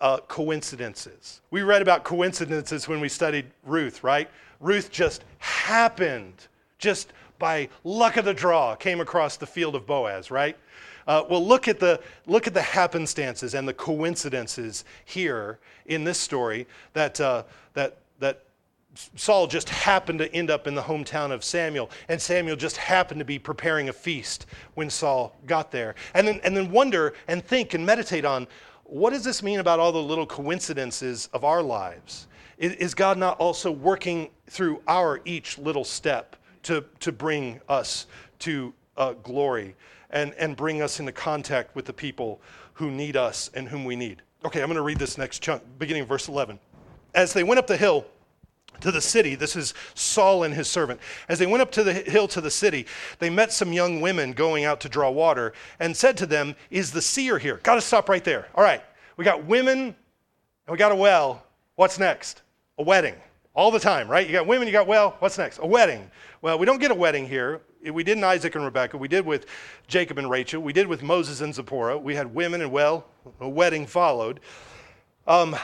[0.00, 1.40] uh, coincidences.
[1.50, 4.30] We read about coincidences when we studied Ruth, right?
[4.60, 6.46] Ruth just happened,
[6.82, 10.56] just by luck of the draw, came across the field of Boaz, right?
[11.06, 16.18] Uh, well, look at the look at the happenstances and the coincidences here in this
[16.18, 17.42] story that uh,
[17.74, 18.44] that that
[19.16, 23.20] Saul just happened to end up in the hometown of Samuel, and Samuel just happened
[23.20, 25.94] to be preparing a feast when Saul got there.
[26.14, 28.46] And then, and then wonder and think and meditate on
[28.84, 32.26] what does this mean about all the little coincidences of our lives?
[32.58, 38.06] Is God not also working through our each little step to, to bring us
[38.40, 39.74] to uh, glory
[40.10, 42.40] and, and bring us into contact with the people
[42.74, 44.22] who need us and whom we need?
[44.44, 46.58] Okay, I'm going to read this next chunk, beginning verse 11.
[47.14, 48.06] As they went up the hill,
[48.80, 49.34] to the city.
[49.34, 51.00] This is Saul and his servant.
[51.28, 52.86] As they went up to the hill to the city,
[53.18, 56.90] they met some young women going out to draw water and said to them, Is
[56.90, 57.60] the seer here?
[57.62, 58.48] Got to stop right there.
[58.54, 58.82] All right,
[59.16, 59.94] we got women and
[60.68, 61.44] we got a well.
[61.76, 62.42] What's next?
[62.78, 63.14] A wedding.
[63.54, 64.26] All the time, right?
[64.26, 65.16] You got women, you got well.
[65.18, 65.58] What's next?
[65.58, 66.10] A wedding.
[66.40, 67.60] Well, we don't get a wedding here.
[67.84, 68.96] We did in Isaac and Rebekah.
[68.96, 69.46] We did with
[69.88, 70.62] Jacob and Rachel.
[70.62, 71.98] We did with Moses and Zipporah.
[71.98, 73.06] We had women and well,
[73.40, 74.40] a wedding followed.
[75.26, 75.54] Um,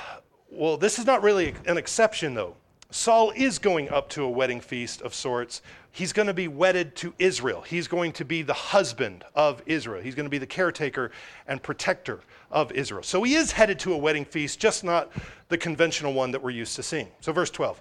[0.51, 2.57] well, this is not really an exception, though.
[2.91, 5.61] Saul is going up to a wedding feast of sorts.
[5.93, 7.61] He's going to be wedded to Israel.
[7.61, 10.03] He's going to be the husband of Israel.
[10.03, 11.11] He's going to be the caretaker
[11.47, 12.21] and protector
[12.51, 13.03] of Israel.
[13.03, 15.13] So he is headed to a wedding feast, just not
[15.51, 17.09] the conventional one that we're used to seeing.
[17.21, 17.79] So, verse 12.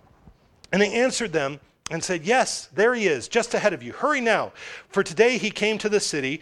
[0.74, 3.93] And they answered them and said, Yes, there he is, just ahead of you.
[3.93, 4.52] Hurry now,
[4.89, 6.41] for today he came to the city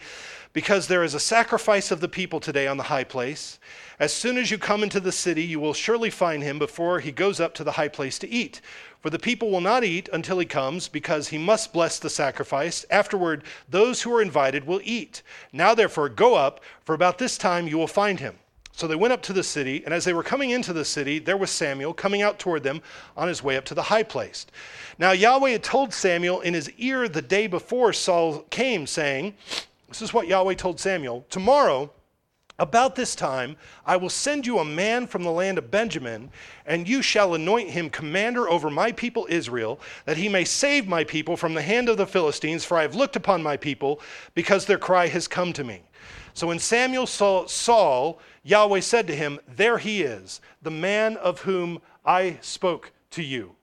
[0.56, 3.58] because there is a sacrifice of the people today on the high place.
[4.00, 7.12] As soon as you come into the city, you will surely find him before he
[7.12, 8.62] goes up to the high place to eat.
[9.02, 12.86] For the people will not eat until he comes, because he must bless the sacrifice.
[12.90, 15.20] Afterward, those who are invited will eat.
[15.52, 18.36] Now, therefore, go up, for about this time you will find him.
[18.72, 21.18] So they went up to the city, and as they were coming into the city,
[21.18, 22.80] there was Samuel coming out toward them
[23.14, 24.46] on his way up to the high place.
[24.98, 29.34] Now Yahweh had told Samuel in his ear the day before Saul came, saying,
[29.88, 31.90] this is what Yahweh told Samuel Tomorrow,
[32.58, 36.30] about this time, I will send you a man from the land of Benjamin,
[36.64, 41.04] and you shall anoint him commander over my people Israel, that he may save my
[41.04, 44.00] people from the hand of the Philistines, for I have looked upon my people,
[44.34, 45.82] because their cry has come to me.
[46.32, 51.42] So when Samuel saw Saul, Yahweh said to him, There he is, the man of
[51.42, 53.55] whom I spoke to you.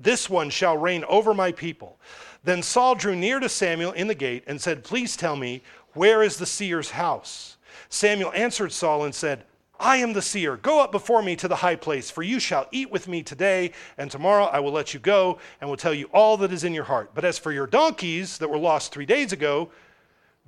[0.00, 1.98] This one shall reign over my people.
[2.42, 6.22] Then Saul drew near to Samuel in the gate and said, Please tell me, where
[6.22, 7.58] is the seer's house?
[7.88, 9.44] Samuel answered Saul and said,
[9.78, 10.56] I am the seer.
[10.56, 13.72] Go up before me to the high place, for you shall eat with me today,
[13.96, 16.74] and tomorrow I will let you go and will tell you all that is in
[16.74, 17.12] your heart.
[17.14, 19.70] But as for your donkeys that were lost three days ago,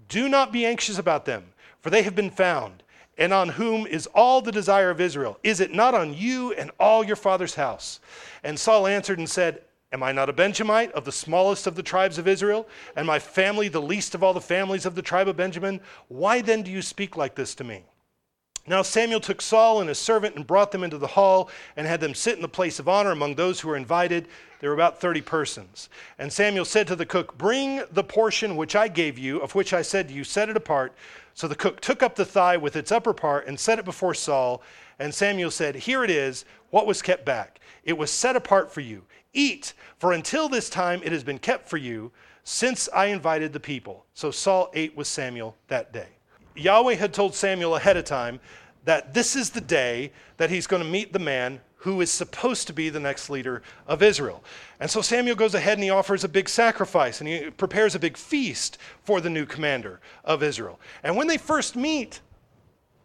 [0.09, 1.45] do not be anxious about them,
[1.81, 2.82] for they have been found.
[3.19, 5.39] And on whom is all the desire of Israel?
[5.43, 8.01] Is it not on you and all your father's house?
[8.43, 11.83] And Saul answered and said, Am I not a Benjamite of the smallest of the
[11.83, 15.29] tribes of Israel, and my family the least of all the families of the tribe
[15.29, 15.81] of Benjamin?
[16.09, 17.85] Why then do you speak like this to me?
[18.67, 22.01] Now Samuel took Saul and his servant and brought them into the hall and had
[22.01, 24.29] them sit in the place of honor among those who were invited.
[24.61, 25.89] There were about 30 persons.
[26.19, 29.73] And Samuel said to the cook, Bring the portion which I gave you, of which
[29.73, 30.95] I said to you, set it apart.
[31.35, 34.15] So the cook took up the thigh with its upper part and set it before
[34.15, 34.63] Saul.
[34.99, 37.61] And Samuel said, Here it is, what was kept back.
[37.85, 39.03] It was set apart for you.
[39.33, 42.13] Eat, for until this time it has been kept for you,
[42.45, 44.05] since I invited the people.
[44.15, 46.09] So Saul ate with Samuel that day.
[46.55, 48.41] Yahweh had told Samuel ahead of time
[48.85, 52.69] that this is the day that he's going to meet the man who is supposed
[52.69, 54.45] to be the next leader of Israel.
[54.79, 57.99] And so Samuel goes ahead and he offers a big sacrifice and he prepares a
[57.99, 60.79] big feast for the new commander of Israel.
[61.03, 62.21] And when they first meet,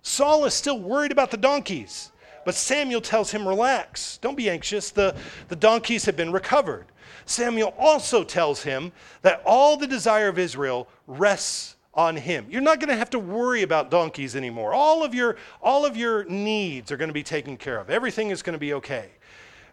[0.04, 2.12] Saul is still worried about the donkeys.
[2.46, 4.92] But Samuel tells him, Relax, don't be anxious.
[4.92, 5.16] The,
[5.50, 6.86] the donkeys have been recovered.
[7.26, 8.92] Samuel also tells him
[9.24, 12.46] that all the desire of Israel rests on him.
[12.50, 14.74] You're not going to have to worry about donkeys anymore.
[14.74, 17.90] All of your, all of your needs are going to be taken care of.
[17.90, 19.10] Everything is going to be okay.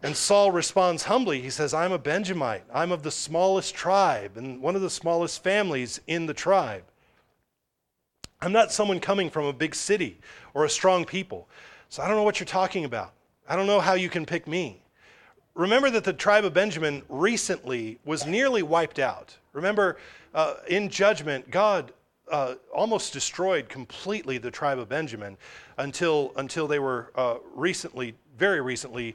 [0.03, 1.43] And Saul responds humbly.
[1.43, 2.65] He says, I'm a Benjamite.
[2.73, 6.85] I'm of the smallest tribe and one of the smallest families in the tribe.
[8.41, 10.19] I'm not someone coming from a big city
[10.55, 11.49] or a strong people.
[11.91, 13.13] So I don't know what you're talking about.
[13.49, 14.83] I don't know how you can pick me.
[15.55, 19.37] Remember that the tribe of Benjamin recently was nearly wiped out.
[19.53, 19.99] Remember,
[20.35, 21.93] uh, in judgment, God
[22.31, 25.37] uh, almost destroyed completely the tribe of Benjamin
[25.79, 29.15] until, until they were uh, recently, very recently,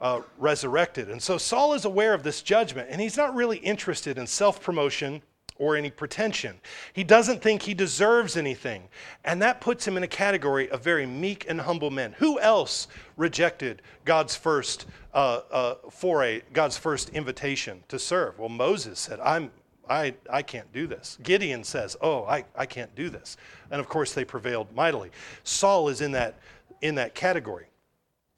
[0.00, 1.10] uh, resurrected.
[1.10, 4.60] And so Saul is aware of this judgment, and he's not really interested in self
[4.62, 5.22] promotion
[5.58, 6.60] or any pretension.
[6.92, 8.88] He doesn't think he deserves anything.
[9.24, 12.14] And that puts him in a category of very meek and humble men.
[12.18, 18.38] Who else rejected God's first uh, uh, foray, God's first invitation to serve?
[18.38, 19.50] Well, Moses said, I'm,
[19.88, 21.18] I, I can't do this.
[21.22, 23.36] Gideon says, Oh, I, I can't do this.
[23.70, 25.10] And of course, they prevailed mightily.
[25.44, 26.36] Saul is in that,
[26.82, 27.66] in that category.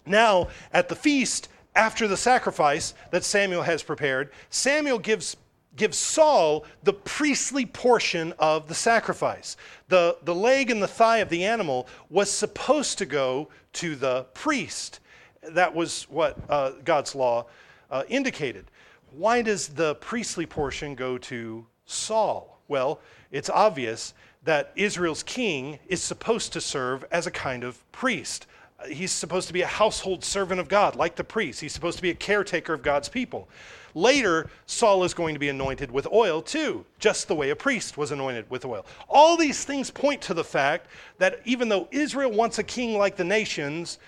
[0.07, 5.37] Now, at the feast, after the sacrifice that Samuel has prepared, Samuel gives,
[5.77, 9.57] gives Saul the priestly portion of the sacrifice.
[9.89, 14.25] The, the leg and the thigh of the animal was supposed to go to the
[14.35, 15.01] priest.
[15.43, 17.47] That was what uh, God's law
[17.91, 18.67] uh, indicated.
[19.13, 22.61] Why does the priestly portion go to Saul?
[22.69, 23.01] Well,
[23.33, 28.47] it's obvious that Israel's king is supposed to serve as a kind of priest.
[28.79, 31.61] Uh, he's supposed to be a household servant of God, like the priest.
[31.61, 33.49] He's supposed to be a caretaker of God's people.
[33.95, 37.99] Later, Saul is going to be anointed with oil too, just the way a priest
[37.99, 38.87] was anointed with oil.
[39.09, 40.87] All these things point to the fact
[41.19, 43.99] that even though Israel wants a king like the nations,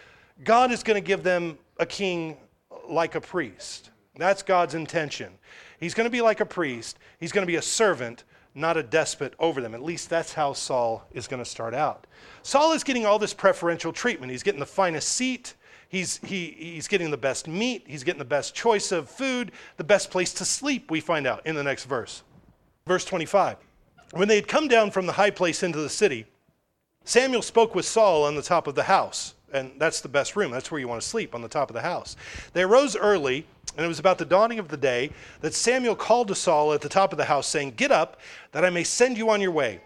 [0.44, 2.36] God is going to give them a king
[2.88, 3.90] like a priest.
[4.16, 5.33] That's God's intention.
[5.81, 8.83] He's going to be like a priest, he's going to be a servant, not a
[8.83, 9.75] despot over them.
[9.75, 12.07] At least that's how Saul is going to start out.
[12.42, 14.31] Saul is getting all this preferential treatment.
[14.31, 15.55] He's getting the finest seat,
[15.88, 19.85] he's, he, he's getting the best meat, he's getting the best choice of food, the
[19.85, 22.22] best place to sleep, we find out in the next verse.
[22.87, 23.57] Verse 25.
[24.12, 26.27] When they had come down from the high place into the city,
[27.05, 30.50] Samuel spoke with Saul on the top of the house and that's the best room.
[30.50, 32.16] That's where you want to sleep, on the top of the house.
[32.52, 35.10] They arose early, and it was about the dawning of the day
[35.40, 38.18] that Samuel called to Saul at the top of the house, saying, Get up,
[38.52, 39.80] that I may send you on your way.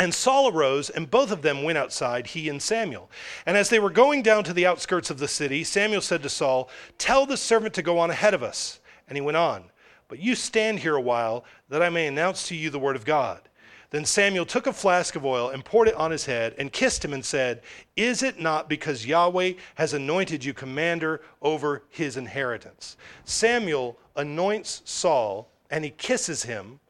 [0.00, 3.10] And Saul arose, and both of them went outside, he and Samuel.
[3.46, 6.28] And as they were going down to the outskirts of the city, Samuel said to
[6.28, 8.78] Saul, Tell the servant to go on ahead of us.
[9.08, 9.64] And he went on.
[10.06, 13.04] But you stand here a while, that I may announce to you the word of
[13.04, 13.47] God.
[13.90, 17.02] Then Samuel took a flask of oil and poured it on his head and kissed
[17.04, 17.62] him and said,
[17.96, 22.98] Is it not because Yahweh has anointed you commander over his inheritance?
[23.24, 26.80] Samuel anoints Saul and he kisses him,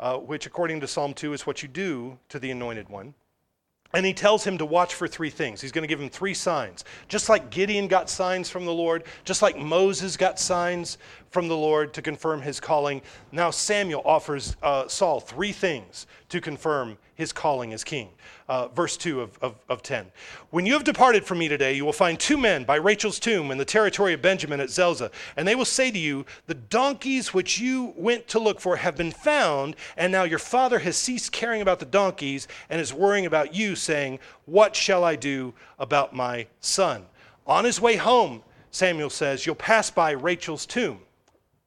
[0.00, 3.14] uh, which, according to Psalm 2, is what you do to the anointed one.
[3.94, 5.62] And he tells him to watch for three things.
[5.62, 6.84] He's going to give him three signs.
[7.08, 10.98] Just like Gideon got signs from the Lord, just like Moses got signs
[11.30, 16.40] from the Lord to confirm his calling, now Samuel offers uh, Saul three things to
[16.40, 18.08] confirm his calling as king.
[18.48, 20.06] Uh, verse 2 of, of, of 10.
[20.50, 23.50] When you have departed from me today, you will find two men by Rachel's tomb
[23.50, 27.34] in the territory of Benjamin at Zelzah, and they will say to you, The donkeys
[27.34, 31.32] which you went to look for have been found, and now your father has ceased
[31.32, 36.14] caring about the donkeys and is worrying about you, saying, What shall I do about
[36.14, 37.04] my son?
[37.46, 41.00] On his way home, Samuel says, You'll pass by Rachel's tomb.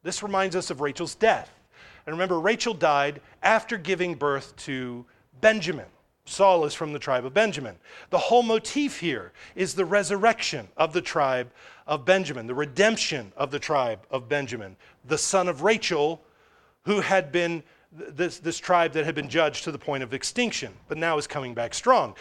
[0.02, 1.50] This reminds us of Rachel's death.
[2.06, 5.04] And remember, Rachel died after giving birth to
[5.40, 5.86] Benjamin.
[6.24, 7.76] Saul is from the tribe of Benjamin.
[8.10, 11.50] The whole motif here is the resurrection of the tribe
[11.86, 16.22] of Benjamin, the redemption of the tribe of Benjamin, the son of Rachel,
[16.84, 17.62] who had been
[17.92, 21.26] this, this tribe that had been judged to the point of extinction, but now is
[21.26, 22.14] coming back strong.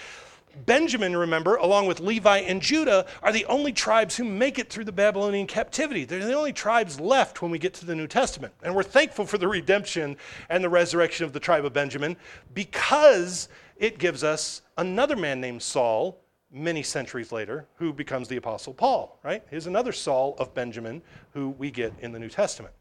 [0.66, 4.86] Benjamin, remember, along with Levi and Judah, are the only tribes who make it through
[4.86, 6.06] the Babylonian captivity.
[6.06, 8.54] They're the only tribes left when we get to the New Testament.
[8.64, 10.18] And we're thankful for the redemption
[10.50, 12.18] and the resurrection of the tribe of Benjamin
[12.54, 18.74] because it gives us another man named Saul many centuries later who becomes the Apostle
[18.74, 19.44] Paul, right?
[19.50, 21.02] Here's another Saul of Benjamin
[21.34, 22.74] who we get in the New Testament.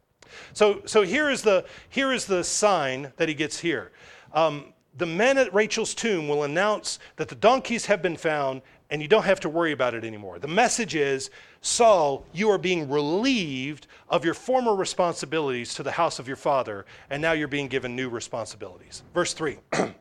[0.52, 3.92] So, so here, is the, here is the sign that he gets here.
[4.32, 9.00] Um, the men at Rachel's tomb will announce that the donkeys have been found and
[9.00, 10.38] you don't have to worry about it anymore.
[10.38, 16.18] The message is Saul, you are being relieved of your former responsibilities to the house
[16.18, 19.02] of your father, and now you're being given new responsibilities.
[19.14, 19.58] Verse 3.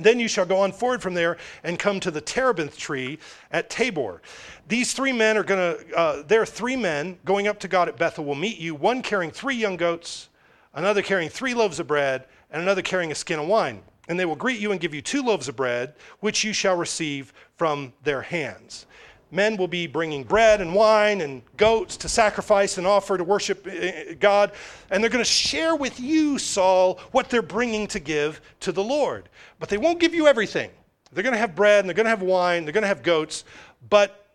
[0.00, 3.18] Then you shall go on forward from there and come to the terebinth tree
[3.50, 4.22] at Tabor.
[4.68, 7.88] These three men are going to, uh, there are three men going up to God
[7.88, 10.28] at Bethel will meet you, one carrying three young goats,
[10.72, 14.24] another carrying three loaves of bread, and another carrying a skin of wine and they
[14.24, 17.92] will greet you and give you two loaves of bread, which you shall receive from
[18.02, 18.86] their hands.
[19.30, 23.66] Men will be bringing bread and wine and goats to sacrifice and offer to worship
[23.66, 24.52] eh, eh, God.
[24.90, 28.82] And they're going to share with you, Saul, what they're bringing to give to the
[28.82, 29.28] Lord.
[29.58, 30.70] But they won't give you everything.
[31.12, 33.02] They're going to have bread and they're going to have wine, they're going to have
[33.02, 33.44] goats,
[33.90, 34.26] but,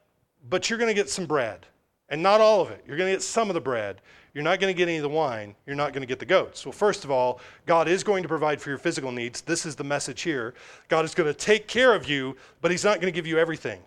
[0.50, 1.66] but you're going to get some bread.
[2.10, 2.84] And not all of it.
[2.88, 4.02] You're going to get some of the bread
[4.34, 6.26] you're not going to get any of the wine, you're not going to get the
[6.26, 6.66] goats.
[6.66, 9.42] Well, first of all, God is going to provide for your physical needs.
[9.42, 10.54] This is the message here.
[10.88, 13.38] God is going to take care of you, but He's not going to give you
[13.38, 13.82] everything.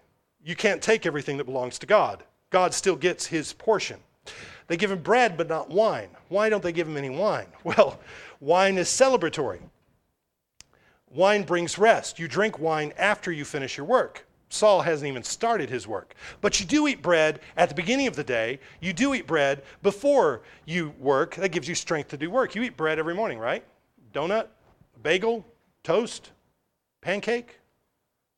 [0.45, 2.23] You can't take everything that belongs to God.
[2.51, 3.99] God still gets His portion.
[4.67, 6.09] They give him bread, but not wine.
[6.29, 7.47] Why don't they give him any wine?
[7.65, 7.99] Well,
[8.41, 9.61] wine is celebratory.
[11.11, 12.19] Wine brings rest.
[12.19, 14.26] You drink wine after you finish your work.
[14.49, 16.15] Saul hasn't even started his work.
[16.41, 18.61] But you do eat bread at the beginning of the day.
[18.81, 21.35] You do eat bread before you work.
[21.37, 22.55] That gives you strength to do work.
[22.55, 23.65] You eat bread every morning, right?
[24.13, 24.47] Donut,
[25.03, 25.45] bagel,
[25.83, 26.31] toast,
[27.01, 27.59] pancake.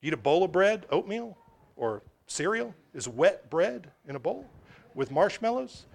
[0.01, 1.37] You eat a bowl of bread, oatmeal,
[1.77, 4.47] or cereal is wet bread in a bowl
[4.95, 5.87] with marshmallows.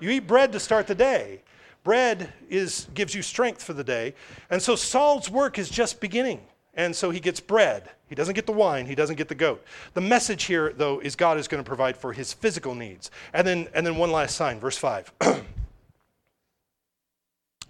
[0.00, 1.42] You eat bread to start the day.
[1.84, 4.14] Bread is, gives you strength for the day.
[4.50, 6.40] And so Saul's work is just beginning.
[6.78, 7.90] And so he gets bread.
[8.08, 8.86] He doesn't get the wine.
[8.86, 9.64] He doesn't get the goat.
[9.94, 13.10] The message here, though, is God is going to provide for his physical needs.
[13.34, 15.12] And then, and then one last sign, verse 5.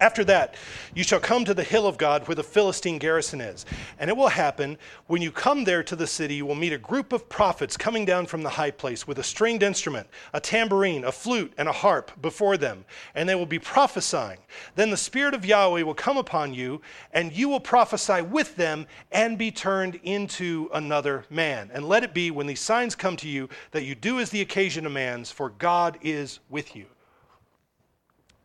[0.00, 0.54] After that,
[0.94, 3.66] you shall come to the hill of God where the Philistine garrison is.
[3.98, 4.78] And it will happen
[5.08, 8.04] when you come there to the city, you will meet a group of prophets coming
[8.04, 11.72] down from the high place with a stringed instrument, a tambourine, a flute, and a
[11.72, 12.84] harp before them.
[13.16, 14.38] And they will be prophesying.
[14.76, 16.80] Then the Spirit of Yahweh will come upon you,
[17.12, 21.72] and you will prophesy with them and be turned into another man.
[21.74, 24.42] And let it be when these signs come to you that you do as the
[24.42, 26.86] occasion demands, for God is with you.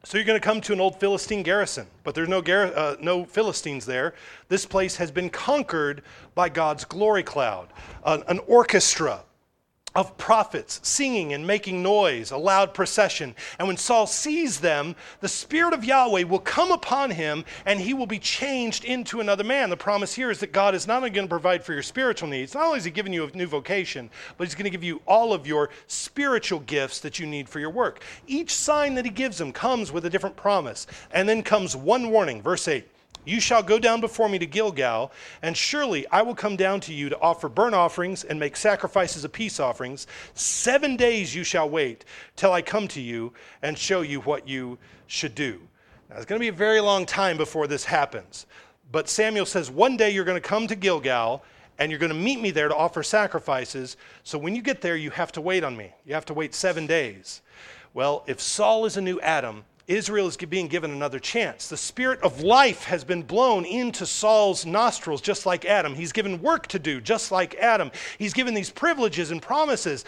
[0.05, 3.23] So you're going to come to an old Philistine garrison, but there's no, uh, no
[3.23, 4.15] Philistines there.
[4.49, 6.01] This place has been conquered
[6.35, 7.69] by God's glory cloud,
[8.05, 9.21] an, an orchestra
[9.95, 13.35] of prophets singing and making noise, a loud procession.
[13.59, 17.93] And when Saul sees them, the Spirit of Yahweh will come upon him and he
[17.93, 19.69] will be changed into another man.
[19.69, 22.29] The promise here is that God is not only going to provide for your spiritual
[22.29, 24.83] needs, not only is he giving you a new vocation, but he's going to give
[24.83, 28.03] you all of your spiritual gifts that you need for your work.
[28.25, 30.87] Each sign that he gives them comes with a different promise.
[31.11, 32.87] And then comes one warning, verse 8.
[33.25, 35.11] You shall go down before me to Gilgal,
[35.41, 39.23] and surely I will come down to you to offer burnt offerings and make sacrifices
[39.23, 40.07] of peace offerings.
[40.33, 42.03] Seven days you shall wait
[42.35, 45.61] till I come to you and show you what you should do.
[46.09, 48.45] Now, it's going to be a very long time before this happens.
[48.91, 51.43] But Samuel says, One day you're going to come to Gilgal,
[51.79, 53.97] and you're going to meet me there to offer sacrifices.
[54.23, 55.91] So when you get there, you have to wait on me.
[56.05, 57.41] You have to wait seven days.
[57.93, 61.67] Well, if Saul is a new Adam, Israel is being given another chance.
[61.67, 65.93] The spirit of life has been blown into Saul's nostrils, just like Adam.
[65.93, 67.91] He's given work to do, just like Adam.
[68.17, 70.05] He's given these privileges and promises,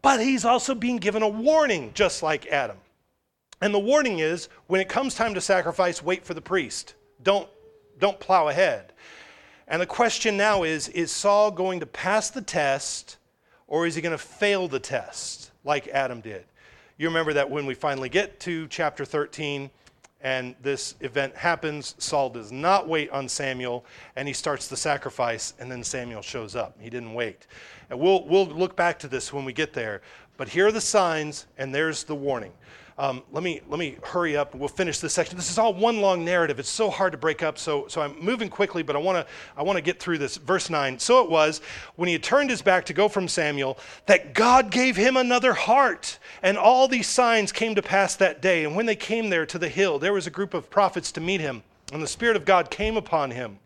[0.00, 2.78] but he's also being given a warning, just like Adam.
[3.60, 6.94] And the warning is when it comes time to sacrifice, wait for the priest.
[7.22, 7.48] Don't,
[7.98, 8.92] don't plow ahead.
[9.68, 13.18] And the question now is is Saul going to pass the test
[13.68, 16.44] or is he going to fail the test like Adam did?
[17.02, 19.70] You remember that when we finally get to chapter 13
[20.20, 23.84] and this event happens, Saul does not wait on Samuel
[24.14, 26.76] and he starts the sacrifice, and then Samuel shows up.
[26.78, 27.48] He didn't wait.
[27.90, 30.00] And we'll, we'll look back to this when we get there.
[30.36, 32.52] But here are the signs, and there's the warning.
[33.02, 34.54] Um, let me let me hurry up.
[34.54, 35.36] We'll finish this section.
[35.36, 36.60] This is all one long narrative.
[36.60, 37.58] It's so hard to break up.
[37.58, 40.36] So so I'm moving quickly, but I want to I want to get through this.
[40.36, 41.00] Verse nine.
[41.00, 41.62] So it was
[41.96, 43.76] when he had turned his back to go from Samuel
[44.06, 48.64] that God gave him another heart, and all these signs came to pass that day.
[48.64, 51.20] And when they came there to the hill, there was a group of prophets to
[51.20, 53.58] meet him, and the Spirit of God came upon him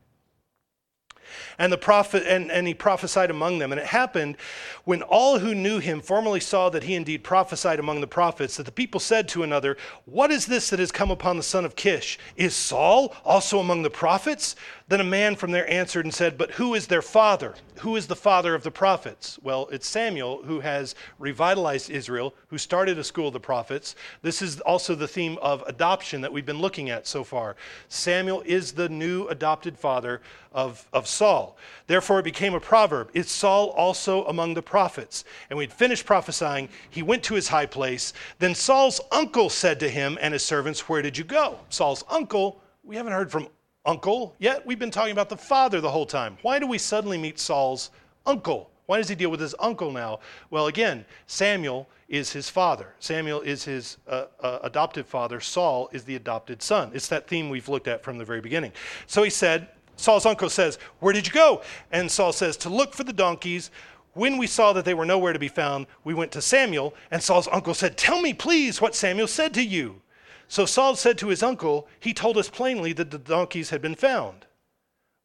[1.59, 4.37] and the prophet and, and he prophesied among them and it happened
[4.85, 8.67] when all who knew him formerly saw that he indeed prophesied among the prophets that
[8.67, 11.77] the people said to another what is this that has come upon the son of
[11.77, 14.57] kish is saul also among the prophets
[14.89, 17.55] then a man from there answered and said, But who is their father?
[17.81, 19.37] Who is the father of the prophets?
[19.43, 23.97] Well, it's Samuel who has revitalized Israel, who started a school of the prophets.
[24.23, 27.57] This is also the theme of adoption that we've been looking at so far.
[27.89, 30.21] Samuel is the new adopted father
[30.53, 31.57] of, of Saul.
[31.87, 35.25] Therefore, it became a proverb Is Saul also among the prophets?
[35.51, 36.69] And we'd finished prophesying.
[36.91, 38.13] He went to his high place.
[38.39, 41.59] Then Saul's uncle said to him and his servants, Where did you go?
[41.71, 43.49] Saul's uncle, we haven't heard from
[43.85, 46.37] uncle, yet we've been talking about the father the whole time.
[46.43, 47.91] Why do we suddenly meet Saul's
[48.27, 48.71] uncle?
[48.87, 50.21] Why does he deal with his uncle now?
[50.51, 52.95] Well, again, Samuel is his father.
[53.01, 55.41] Samuel is his uh, uh, adopted father.
[55.41, 56.91] Saul is the adopted son.
[56.95, 58.73] It's that theme we've looked at from the very beginning.
[59.09, 61.63] So he said, Saul's uncle says, Where did you go?
[61.91, 63.71] And Saul says, To look for the donkeys.
[64.13, 66.95] When we saw that they were nowhere to be found, we went to Samuel.
[67.11, 70.01] And Saul's uncle said, Tell me, please, what Samuel said to you.
[70.49, 73.95] So Saul said to his uncle, He told us plainly that the donkeys had been
[73.95, 74.47] found.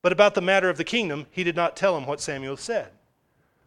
[0.01, 2.89] But about the matter of the kingdom, he did not tell him what Samuel said.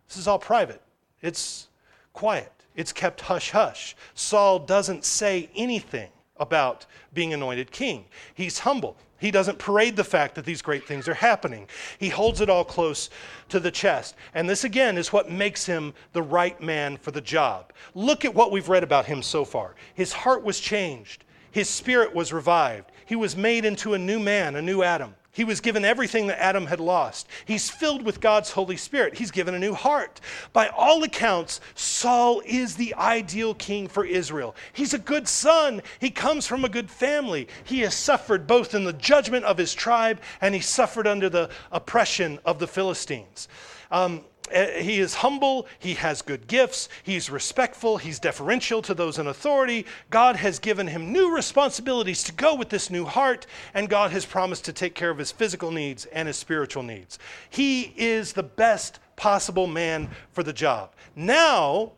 [0.09, 0.83] This is all private,
[1.23, 1.69] it's
[2.13, 3.97] quiet, it's kept hush hush.
[4.15, 6.11] Saul doesn't say anything.
[6.37, 8.05] about being anointed king.
[8.35, 8.97] He's humble.
[9.25, 11.66] He doesn't parade the fact that these great things are happening.
[11.97, 13.09] He holds it all close
[13.49, 14.16] to the chest.
[14.35, 17.72] And this, again, is what makes him the right man for the job.
[17.95, 19.77] Look at what we've read about him so far.
[19.95, 24.57] His heart was changed, his spirit was revived, he was made into a new man,
[24.57, 25.14] a new Adam.
[25.35, 27.26] He was given everything that Adam had lost.
[27.45, 29.18] He's filled with God's Holy Spirit.
[29.18, 30.20] He's given a new heart.
[30.53, 34.55] By all accounts, Saul is the ideal king for Israel.
[34.72, 35.82] He's a good son.
[35.99, 37.49] He comes from a good family.
[37.64, 41.51] He has suffered both in the judgment of his tribe and he suffered under the
[41.72, 43.49] oppression of the Philistines.
[43.91, 49.18] Um, Uh, he is humble, he has good gifts, he's respectful, he's deferential to those
[49.18, 49.86] in authority.
[50.11, 54.26] God has given him new responsibilities to go with this new heart, and God has
[54.26, 57.18] promised to take care of his physical needs and his spiritual needs.
[57.49, 60.92] He is the best possible man for the job.
[61.16, 61.92] Now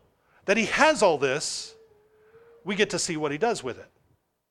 [0.44, 1.74] that he has all this,
[2.64, 3.90] we get to see what he does with it,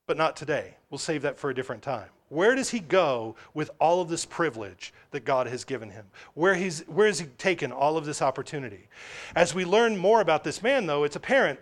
[0.05, 0.75] but not today.
[0.89, 2.09] We'll save that for a different time.
[2.29, 6.05] Where does he go with all of this privilege that God has given him?
[6.33, 8.87] Where, he's, where has he taken all of this opportunity?
[9.35, 11.59] As we learn more about this man, though, it's apparent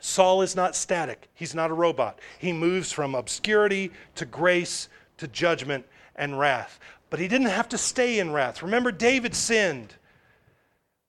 [0.00, 1.28] Saul is not static.
[1.34, 2.20] He's not a robot.
[2.38, 6.78] He moves from obscurity to grace to judgment and wrath.
[7.10, 8.62] But he didn't have to stay in wrath.
[8.62, 9.94] Remember, David sinned,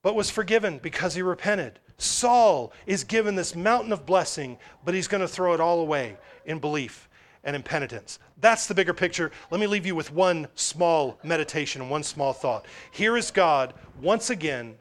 [0.01, 1.79] but was forgiven because he repented.
[1.97, 6.17] Saul is given this mountain of blessing, but he's going to throw it all away
[6.45, 7.08] in belief
[7.43, 8.19] and in penitence.
[8.41, 9.31] That's the bigger picture.
[9.51, 12.65] Let me leave you with one small meditation, one small thought.
[12.91, 14.75] Here is God once again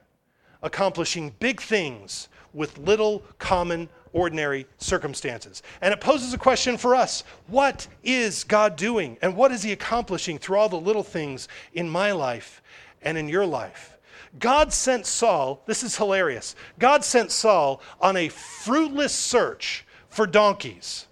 [0.62, 5.62] accomplishing big things with little common ordinary circumstances.
[5.80, 9.16] And it poses a question for us what is God doing?
[9.22, 12.62] And what is He accomplishing through all the little things in my life
[13.02, 13.98] and in your life?
[14.38, 16.54] God sent Saul, this is hilarious.
[16.78, 21.06] God sent Saul on a fruitless search for donkeys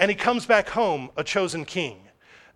[0.00, 1.98] and he comes back home a chosen king.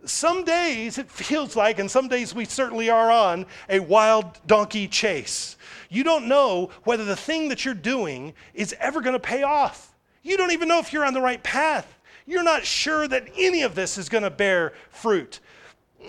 [0.07, 4.89] Some days it feels like, and some days we certainly are on, a wild donkey
[4.89, 5.57] chase.
[5.91, 9.95] You don't know whether the thing that you're doing is ever going to pay off.
[10.23, 11.99] You don't even know if you're on the right path.
[12.27, 15.41] You're not sure that any of this is going to bear fruit.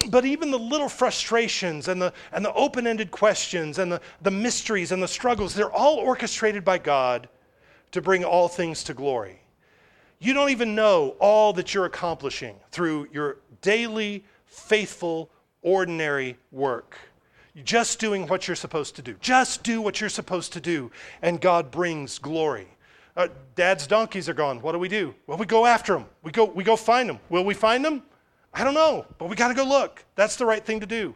[0.10, 4.32] But even the little frustrations and the, and the open ended questions and the, the
[4.32, 7.28] mysteries and the struggles, they're all orchestrated by God
[7.92, 9.42] to bring all things to glory.
[10.20, 15.30] You don't even know all that you're accomplishing through your daily, faithful,
[15.62, 16.98] ordinary work.
[17.64, 19.16] Just doing what you're supposed to do.
[19.20, 20.92] Just do what you're supposed to do,
[21.22, 22.68] and God brings glory.
[23.16, 24.62] Uh, Dad's donkeys are gone.
[24.62, 25.16] What do we do?
[25.26, 26.06] Well, we go after them.
[26.22, 27.20] We go, we go find them.
[27.30, 28.04] Will we find them?
[28.54, 30.04] I don't know, but we got to go look.
[30.16, 31.16] That's the right thing to do.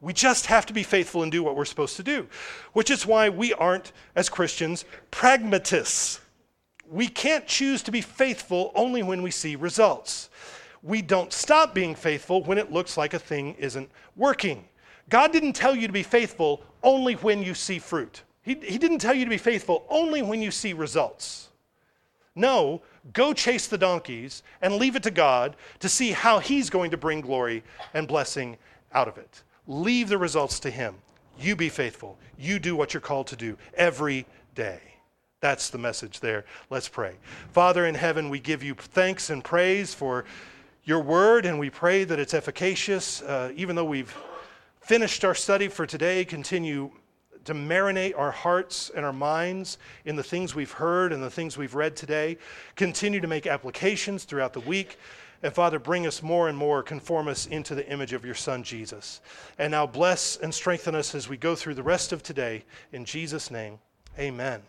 [0.00, 2.28] We just have to be faithful and do what we're supposed to do,
[2.72, 6.20] which is why we aren't, as Christians, pragmatists
[6.90, 10.30] we can't choose to be faithful only when we see results.
[10.82, 14.68] We don't stop being faithful when it looks like a thing isn't working.
[15.08, 18.22] God didn't tell you to be faithful only when you see fruit.
[18.42, 21.48] He, he didn't tell you to be faithful only when you see results.
[22.36, 22.82] No,
[23.12, 26.96] go chase the donkeys and leave it to God to see how He's going to
[26.96, 27.62] bring glory
[27.94, 28.56] and blessing
[28.92, 29.42] out of it.
[29.66, 30.96] Leave the results to Him.
[31.38, 32.18] You be faithful.
[32.38, 34.80] You do what you're called to do every day.
[35.44, 36.46] That's the message there.
[36.70, 37.16] Let's pray.
[37.52, 40.24] Father in heaven, we give you thanks and praise for
[40.84, 43.20] your word, and we pray that it's efficacious.
[43.20, 44.16] Uh, even though we've
[44.80, 46.90] finished our study for today, continue
[47.44, 49.76] to marinate our hearts and our minds
[50.06, 52.38] in the things we've heard and the things we've read today.
[52.74, 54.96] Continue to make applications throughout the week.
[55.42, 58.62] And Father, bring us more and more, conform us into the image of your Son,
[58.62, 59.20] Jesus.
[59.58, 62.64] And now bless and strengthen us as we go through the rest of today.
[62.94, 63.78] In Jesus' name,
[64.18, 64.62] amen.